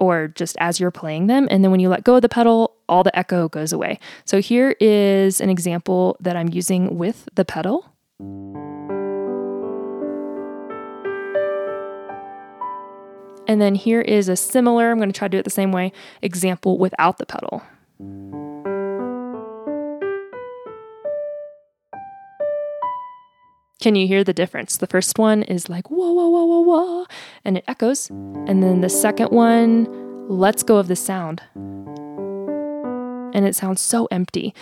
or 0.00 0.28
just 0.28 0.56
as 0.60 0.78
you're 0.78 0.90
playing 0.90 1.26
them. 1.26 1.48
And 1.50 1.64
then 1.64 1.70
when 1.70 1.80
you 1.80 1.88
let 1.88 2.04
go 2.04 2.16
of 2.16 2.22
the 2.22 2.28
pedal, 2.28 2.76
all 2.88 3.02
the 3.02 3.16
echo 3.18 3.48
goes 3.48 3.72
away. 3.72 3.98
So 4.24 4.40
here 4.40 4.76
is 4.80 5.40
an 5.40 5.50
example 5.50 6.16
that 6.20 6.36
I'm 6.36 6.48
using 6.48 6.98
with 6.98 7.28
the 7.34 7.44
pedal. 7.44 7.84
And 13.48 13.62
then 13.62 13.74
here 13.74 14.02
is 14.02 14.28
a 14.28 14.36
similar, 14.36 14.90
I'm 14.90 14.98
going 14.98 15.10
to 15.10 15.18
try 15.18 15.26
to 15.26 15.32
do 15.32 15.38
it 15.38 15.44
the 15.44 15.50
same 15.50 15.72
way, 15.72 15.92
example 16.20 16.78
without 16.78 17.18
the 17.18 17.26
pedal. 17.26 17.62
Can 23.80 23.94
you 23.94 24.08
hear 24.08 24.24
the 24.24 24.32
difference? 24.32 24.76
The 24.76 24.88
first 24.88 25.20
one 25.20 25.44
is 25.44 25.68
like, 25.68 25.88
whoa, 25.88 26.12
whoa, 26.12 26.28
whoa, 26.28 26.44
whoa, 26.44 26.60
whoa, 26.62 27.06
and 27.44 27.56
it 27.56 27.64
echoes. 27.68 28.10
And 28.10 28.60
then 28.60 28.80
the 28.80 28.88
second 28.88 29.30
one 29.30 29.86
lets 30.28 30.64
go 30.64 30.78
of 30.78 30.88
the 30.88 30.96
sound. 30.96 31.42
And 33.34 33.46
it 33.46 33.54
sounds 33.54 33.80
so 33.80 34.08
empty. 34.10 34.52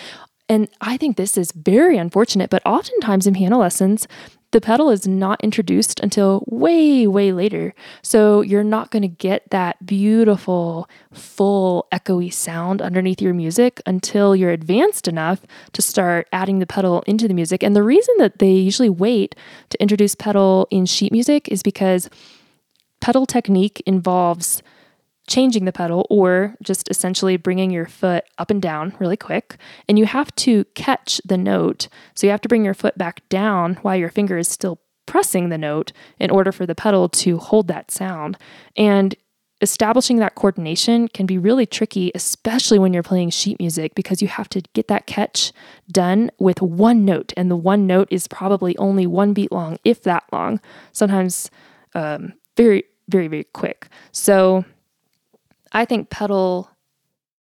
And 0.51 0.69
I 0.83 0.99
think 0.99 1.17
this 1.17 1.39
is 1.39 1.51
very 1.53 1.97
unfortunate, 1.97 2.51
but 2.51 2.65
oftentimes 2.67 3.27
in 3.27 3.33
piano 3.35 3.59
lessons, 3.59 4.07
the 4.57 4.61
pedal 4.63 4.89
is 4.89 5.07
not 5.07 5.39
introduced 5.45 6.01
until 6.01 6.43
way, 6.47 7.07
way 7.07 7.31
later. 7.31 7.75
So 8.01 8.41
you're 8.41 8.65
not 8.65 8.91
going 8.91 9.03
to 9.03 9.07
get 9.07 9.51
that 9.51 9.85
beautiful, 9.85 10.89
full, 11.13 11.87
echoey 11.93 12.33
sound 12.33 12.81
underneath 12.81 13.21
your 13.21 13.35
music 13.35 13.83
until 13.85 14.35
you're 14.35 14.53
advanced 14.53 15.09
enough 15.09 15.43
to 15.75 15.83
start 15.83 16.27
adding 16.33 16.59
the 16.59 16.67
pedal 16.67 17.03
into 17.07 17.29
the 17.29 17.35
music. 17.35 17.63
And 17.63 17.77
the 17.77 17.83
reason 17.83 18.15
that 18.17 18.39
they 18.39 18.53
usually 18.53 18.89
wait 18.89 19.37
to 19.69 19.83
introduce 19.83 20.15
pedal 20.15 20.69
in 20.71 20.87
sheet 20.87 21.13
music 21.13 21.49
is 21.49 21.63
because 21.63 22.09
pedal 23.03 23.27
technique 23.27 23.83
involves 23.85 24.63
changing 25.27 25.65
the 25.65 25.73
pedal 25.73 26.07
or 26.09 26.55
just 26.63 26.89
essentially 26.91 27.37
bringing 27.37 27.71
your 27.71 27.87
foot 27.87 28.25
up 28.39 28.51
and 28.51 28.63
down 28.63 28.95
really 28.99 29.17
quick. 29.17 29.57
And 29.89 29.99
you 29.99 30.07
have 30.07 30.35
to 30.37 30.65
catch 30.75 31.21
the 31.25 31.37
note. 31.37 31.89
So 32.15 32.27
you 32.27 32.31
have 32.31 32.41
to 32.43 32.49
bring 32.49 32.65
your 32.65 32.75
foot 32.75 32.97
back 32.97 33.29
down 33.29 33.75
while 33.83 33.97
your 33.97 34.11
finger 34.11 34.39
is 34.39 34.49
still 34.49 34.81
pressing 35.07 35.49
the 35.49 35.59
note 35.59 35.93
in 36.19 36.31
order 36.31 36.53
for 36.53 36.67
the 36.67 36.75
pedal 36.75 37.09
to 37.09 37.39
hold 37.39 37.69
that 37.69 37.91
sound. 37.91 38.37
And 38.77 39.15
establishing 39.63 40.19
that 40.19 40.35
coordination 40.35 41.09
can 41.09 41.25
be 41.27 41.39
really 41.39 41.65
tricky, 41.65 42.13
especially 42.15 42.79
when 42.79 42.93
you're 42.93 43.03
playing 43.03 43.31
sheet 43.31 43.59
music, 43.59 43.95
because 43.95 44.21
you 44.21 44.29
have 44.29 44.49
to 44.51 44.61
get 44.75 44.89
that 44.89 45.07
catch 45.07 45.53
done 45.91 46.31
with 46.39 46.61
one 46.61 47.05
note. 47.05 47.33
And 47.37 47.51
the 47.51 47.57
one 47.57 47.87
note 47.87 48.09
is 48.11 48.29
probably 48.29 48.77
only 48.77 49.07
one 49.07 49.33
beat 49.33 49.53
long, 49.53 49.79
if 49.85 50.03
that 50.03 50.25
long, 50.33 50.61
sometimes 50.93 51.51
um, 51.95 52.35
very, 52.57 52.85
very, 53.09 53.29
very 53.29 53.45
quick. 53.45 53.89
So 54.13 54.65
I 55.77 55.85
think 55.85 56.09
pedal 56.09 56.71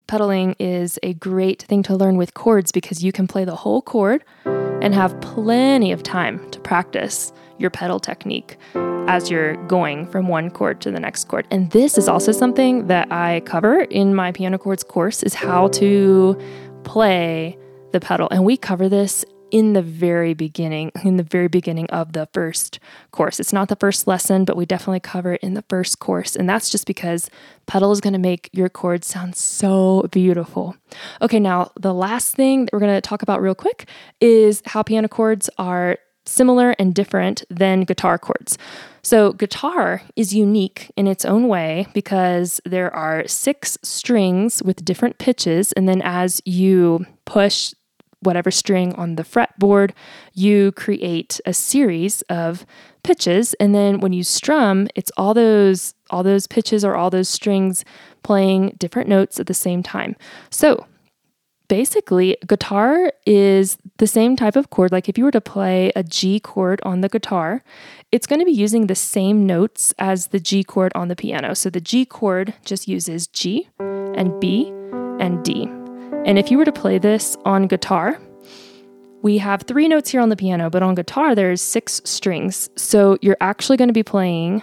pedaling 0.06 0.58
is 0.60 1.00
a 1.04 1.14
great 1.14 1.62
thing 1.62 1.84
to 1.84 1.96
learn 1.96 2.18
with 2.18 2.34
chords 2.34 2.70
because 2.70 3.02
you 3.02 3.14
can 3.14 3.28
play 3.28 3.46
the 3.46 3.56
whole 3.56 3.82
chord 3.82 4.26
and 4.44 4.94
have 4.94 5.22
plenty 5.22 5.94
of 5.94 6.04
time 6.04 6.52
to 6.52 6.60
practice 6.60 7.32
your 7.60 7.70
pedal 7.70 7.98
technique 7.98 8.58
as 8.76 9.32
you're 9.32 9.56
going 9.68 10.06
from 10.06 10.28
one 10.28 10.52
chord 10.52 10.82
to 10.82 10.92
the 10.92 11.00
next 11.00 11.30
chord. 11.30 11.48
And 11.50 11.72
this 11.72 11.98
is 11.98 12.10
also 12.10 12.34
something 12.34 12.88
that 12.88 13.10
I 13.10 13.40
cover 13.46 13.84
in 13.84 14.14
my 14.14 14.34
piano 14.34 14.58
chords 14.58 14.84
course 14.84 15.24
is 15.24 15.34
how 15.34 15.70
to 15.70 16.38
play 16.84 17.58
the 17.94 18.02
pedal. 18.02 18.28
And 18.32 18.44
we 18.44 18.58
cover 18.58 18.90
this 18.90 19.24
in 19.52 19.74
the 19.74 19.82
very 19.82 20.34
beginning, 20.34 20.92
in 21.04 21.18
the 21.18 21.24
very 21.24 21.48
beginning 21.48 21.90
of 21.90 22.14
the 22.14 22.28
first 22.34 22.80
course. 23.12 23.40
It's 23.40 23.54
not 23.54 23.70
the 23.70 23.76
first 23.76 24.08
lesson, 24.08 24.46
but 24.46 24.58
we 24.58 24.66
definitely 24.66 25.00
cover 25.00 25.34
it 25.34 25.42
in 25.42 25.54
the 25.54 25.64
first 25.70 26.00
course. 26.00 26.36
And 26.36 26.50
that's 26.50 26.70
just 26.70 26.86
because 26.86 27.30
pedal 27.66 27.92
is 27.92 28.02
going 28.02 28.14
to 28.14 28.20
make 28.20 28.50
your 28.52 28.70
chords 28.70 29.08
sound 29.08 29.36
so 29.36 30.08
beautiful. 30.12 30.76
Okay, 31.22 31.40
now 31.40 31.72
the 31.80 31.94
last 31.94 32.36
thing 32.36 32.66
that 32.66 32.74
we're 32.74 32.80
going 32.80 32.96
to 32.96 33.02
talk 33.02 33.22
about 33.22 33.42
real 33.42 33.56
quick 33.56 33.88
is 34.20 34.62
how 34.66 34.84
piano 34.84 35.08
chords 35.08 35.50
are 35.58 35.98
similar 36.26 36.76
and 36.78 36.94
different 36.94 37.44
than 37.50 37.82
guitar 37.82 38.18
chords. 38.18 38.58
So, 39.02 39.34
guitar 39.34 40.04
is 40.16 40.34
unique 40.34 40.92
in 40.96 41.08
its 41.08 41.26
own 41.26 41.48
way 41.48 41.88
because 41.94 42.62
there 42.66 42.94
are 42.94 43.28
six 43.28 43.78
strings 43.82 44.62
with 44.62 44.86
different 44.86 45.18
pitches, 45.18 45.72
and 45.74 45.88
then 45.88 46.02
as 46.02 46.42
you 46.46 47.06
push 47.26 47.74
whatever 48.22 48.52
string 48.52 48.94
on 48.96 49.16
the 49.16 49.24
fretboard, 49.24 49.92
you 50.34 50.72
create 50.74 51.40
a 51.46 51.54
series 51.54 52.22
of 52.24 52.66
pitches 53.04 53.54
and 53.56 53.74
then 53.74 54.00
when 54.00 54.14
you 54.14 54.24
strum, 54.24 54.88
it's 54.96 55.12
all 55.18 55.34
those 55.34 55.94
all 56.10 56.24
those 56.24 56.48
pitches 56.48 56.84
or 56.84 56.96
all 56.96 57.10
those 57.10 57.30
strings 57.30 57.86
playing 58.24 58.76
different 58.78 59.08
notes 59.08 59.40
at 59.40 59.48
the 59.48 59.54
same 59.54 59.84
time. 59.84 60.16
So, 60.50 60.86
basically, 61.68 62.36
guitar 62.48 63.14
is 63.26 63.78
the 63.98 64.08
same 64.08 64.36
type 64.36 64.56
of 64.56 64.70
chord. 64.70 64.92
Like 64.92 65.08
if 65.08 65.18
you 65.18 65.24
were 65.24 65.32
to 65.32 65.42
play 65.42 65.92
a 65.96 66.04
G 66.04 66.40
chord 66.40 66.82
on 66.84 67.02
the 67.02 67.10
guitar, 67.10 67.64
it's 68.12 68.28
going 68.28 68.40
to 68.40 68.46
be 68.46 68.52
using 68.52 68.88
the 68.88 68.96
same 68.96 69.46
notes 69.46 69.94
as 69.98 70.28
the 70.28 70.40
G 70.40 70.64
chord 70.64 70.92
on 70.96 71.08
the 71.08 71.16
piano. 71.16 71.54
So 71.54 71.70
the 71.70 71.82
G 71.82 72.06
chord 72.06 72.54
just 72.66 72.88
uses 72.88 73.28
G 73.28 73.70
and 73.80 74.38
B 74.42 74.74
and 75.20 75.44
D. 75.44 75.79
And 76.26 76.38
if 76.38 76.52
you 76.52 76.58
were 76.58 76.66
to 76.66 76.72
play 76.72 76.98
this 76.98 77.36
on 77.46 77.68
guitar, 77.68 78.20
we 79.22 79.38
have 79.40 79.64
three 79.64 79.88
notes 79.88 80.12
here 80.12 80.22
on 80.22 80.30
the 80.30 80.36
piano, 80.36 80.70
but 80.70 80.84
on 80.84 80.96
guitar, 80.96 81.34
there's 81.34 81.62
six 81.62 82.02
strings. 82.06 82.70
So 82.76 83.18
you're 83.22 83.38
actually 83.42 83.78
going 83.78 83.90
to 83.90 83.94
be 83.94 84.04
playing 84.04 84.62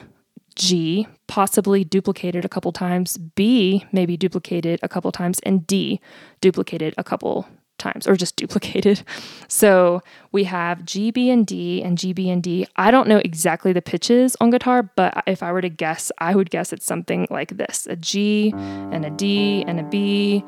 G, 0.54 1.06
possibly 1.26 1.84
duplicated 1.84 2.44
a 2.44 2.48
couple 2.48 2.72
times, 2.72 3.18
B, 3.18 3.84
maybe 3.92 4.16
duplicated 4.16 4.80
a 4.82 4.88
couple 4.88 5.12
times, 5.12 5.40
and 5.40 5.66
D, 5.66 6.00
duplicated 6.40 6.94
a 6.96 7.04
couple 7.04 7.46
times, 7.78 8.06
or 8.06 8.16
just 8.16 8.36
duplicated. 8.42 9.02
So 9.48 10.02
we 10.32 10.44
have 10.44 10.84
G, 10.84 11.10
B, 11.10 11.30
and 11.30 11.46
D, 11.46 11.82
and 11.82 11.98
G, 11.98 12.12
B, 12.12 12.30
and 12.30 12.42
D. 12.42 12.66
I 12.76 12.90
don't 12.90 13.08
know 13.08 13.18
exactly 13.18 13.72
the 13.72 13.82
pitches 13.82 14.36
on 14.40 14.50
guitar, 14.50 14.82
but 14.82 15.22
if 15.26 15.42
I 15.42 15.52
were 15.52 15.60
to 15.60 15.68
guess, 15.68 16.10
I 16.18 16.34
would 16.34 16.50
guess 16.50 16.72
it's 16.72 16.86
something 16.86 17.26
like 17.30 17.56
this 17.56 17.86
a 17.90 17.96
G, 17.96 18.52
and 18.56 19.04
a 19.04 19.10
D, 19.10 19.64
and 19.66 19.80
a 19.80 19.84
B, 19.84 20.44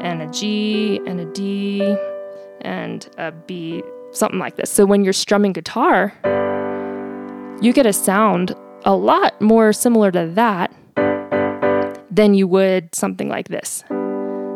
and 0.00 0.22
a 0.22 0.26
G 0.28 1.00
and 1.06 1.20
a 1.20 1.24
D 1.32 1.96
and 2.62 3.08
a 3.18 3.32
B, 3.32 3.82
something 4.12 4.38
like 4.38 4.56
this. 4.56 4.70
So 4.70 4.84
when 4.84 5.04
you're 5.04 5.12
strumming 5.12 5.52
guitar, 5.52 6.12
you 7.60 7.72
get 7.72 7.86
a 7.86 7.92
sound 7.92 8.54
a 8.84 8.94
lot 8.94 9.40
more 9.40 9.72
similar 9.72 10.10
to 10.12 10.26
that 10.34 10.72
than 12.10 12.34
you 12.34 12.46
would 12.46 12.94
something 12.94 13.28
like 13.28 13.48
this, 13.48 13.84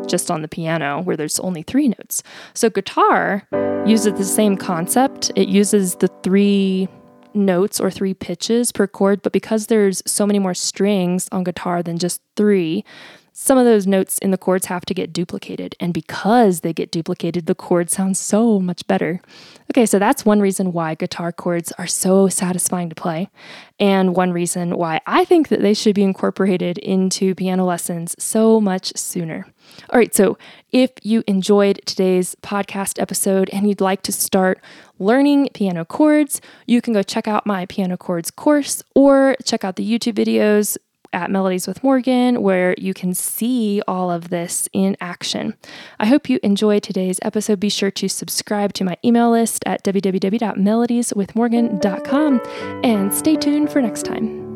just 0.07 0.31
on 0.31 0.41
the 0.41 0.47
piano 0.47 1.01
where 1.01 1.17
there's 1.17 1.39
only 1.39 1.61
three 1.63 1.87
notes. 1.87 2.23
So 2.53 2.69
guitar 2.69 3.47
uses 3.85 4.13
the 4.13 4.23
same 4.23 4.57
concept. 4.57 5.31
It 5.35 5.47
uses 5.47 5.95
the 5.95 6.07
three 6.23 6.87
notes 7.33 7.79
or 7.79 7.89
three 7.89 8.13
pitches 8.13 8.71
per 8.71 8.87
chord, 8.87 9.21
but 9.21 9.31
because 9.31 9.67
there's 9.67 10.03
so 10.05 10.25
many 10.25 10.39
more 10.39 10.53
strings 10.53 11.29
on 11.31 11.43
guitar 11.43 11.81
than 11.81 11.97
just 11.97 12.21
three, 12.35 12.83
some 13.41 13.57
of 13.57 13.65
those 13.65 13.87
notes 13.87 14.19
in 14.19 14.29
the 14.29 14.37
chords 14.37 14.67
have 14.67 14.85
to 14.85 14.93
get 14.93 15.11
duplicated. 15.11 15.75
And 15.79 15.95
because 15.95 16.61
they 16.61 16.73
get 16.73 16.91
duplicated, 16.91 17.47
the 17.47 17.55
chord 17.55 17.89
sounds 17.89 18.19
so 18.19 18.59
much 18.59 18.85
better. 18.85 19.19
Okay, 19.71 19.87
so 19.87 19.97
that's 19.97 20.23
one 20.23 20.41
reason 20.41 20.71
why 20.73 20.93
guitar 20.93 21.31
chords 21.31 21.71
are 21.79 21.87
so 21.87 22.27
satisfying 22.27 22.89
to 22.89 22.95
play, 22.95 23.29
and 23.79 24.15
one 24.15 24.31
reason 24.31 24.77
why 24.77 25.01
I 25.07 25.25
think 25.25 25.47
that 25.47 25.59
they 25.61 25.73
should 25.73 25.95
be 25.95 26.03
incorporated 26.03 26.77
into 26.77 27.33
piano 27.33 27.65
lessons 27.65 28.15
so 28.19 28.61
much 28.61 28.95
sooner. 28.95 29.47
All 29.89 29.97
right, 29.97 30.13
so 30.13 30.37
if 30.71 30.91
you 31.01 31.23
enjoyed 31.25 31.81
today's 31.87 32.35
podcast 32.43 33.01
episode 33.01 33.49
and 33.51 33.67
you'd 33.67 33.81
like 33.81 34.03
to 34.03 34.11
start 34.11 34.61
learning 34.99 35.49
piano 35.55 35.83
chords, 35.83 36.41
you 36.67 36.79
can 36.79 36.93
go 36.93 37.01
check 37.01 37.27
out 37.27 37.47
my 37.47 37.65
piano 37.65 37.97
chords 37.97 38.29
course 38.29 38.83
or 38.93 39.35
check 39.43 39.63
out 39.63 39.77
the 39.77 39.89
YouTube 39.89 40.13
videos 40.13 40.77
at 41.13 41.31
Melodies 41.31 41.67
with 41.67 41.83
Morgan, 41.83 42.41
where 42.41 42.73
you 42.77 42.93
can 42.93 43.13
see 43.13 43.81
all 43.87 44.11
of 44.11 44.29
this 44.29 44.67
in 44.73 44.97
action. 45.01 45.55
I 45.99 46.05
hope 46.05 46.29
you 46.29 46.39
enjoyed 46.43 46.83
today's 46.83 47.19
episode. 47.21 47.59
Be 47.59 47.69
sure 47.69 47.91
to 47.91 48.07
subscribe 48.07 48.71
to 48.73 48.83
my 48.83 48.97
email 49.03 49.31
list 49.31 49.63
at 49.65 49.83
www.melodieswithmorgan.com 49.83 52.41
and 52.83 53.13
stay 53.13 53.35
tuned 53.35 53.71
for 53.71 53.81
next 53.81 54.03
time. 54.03 54.50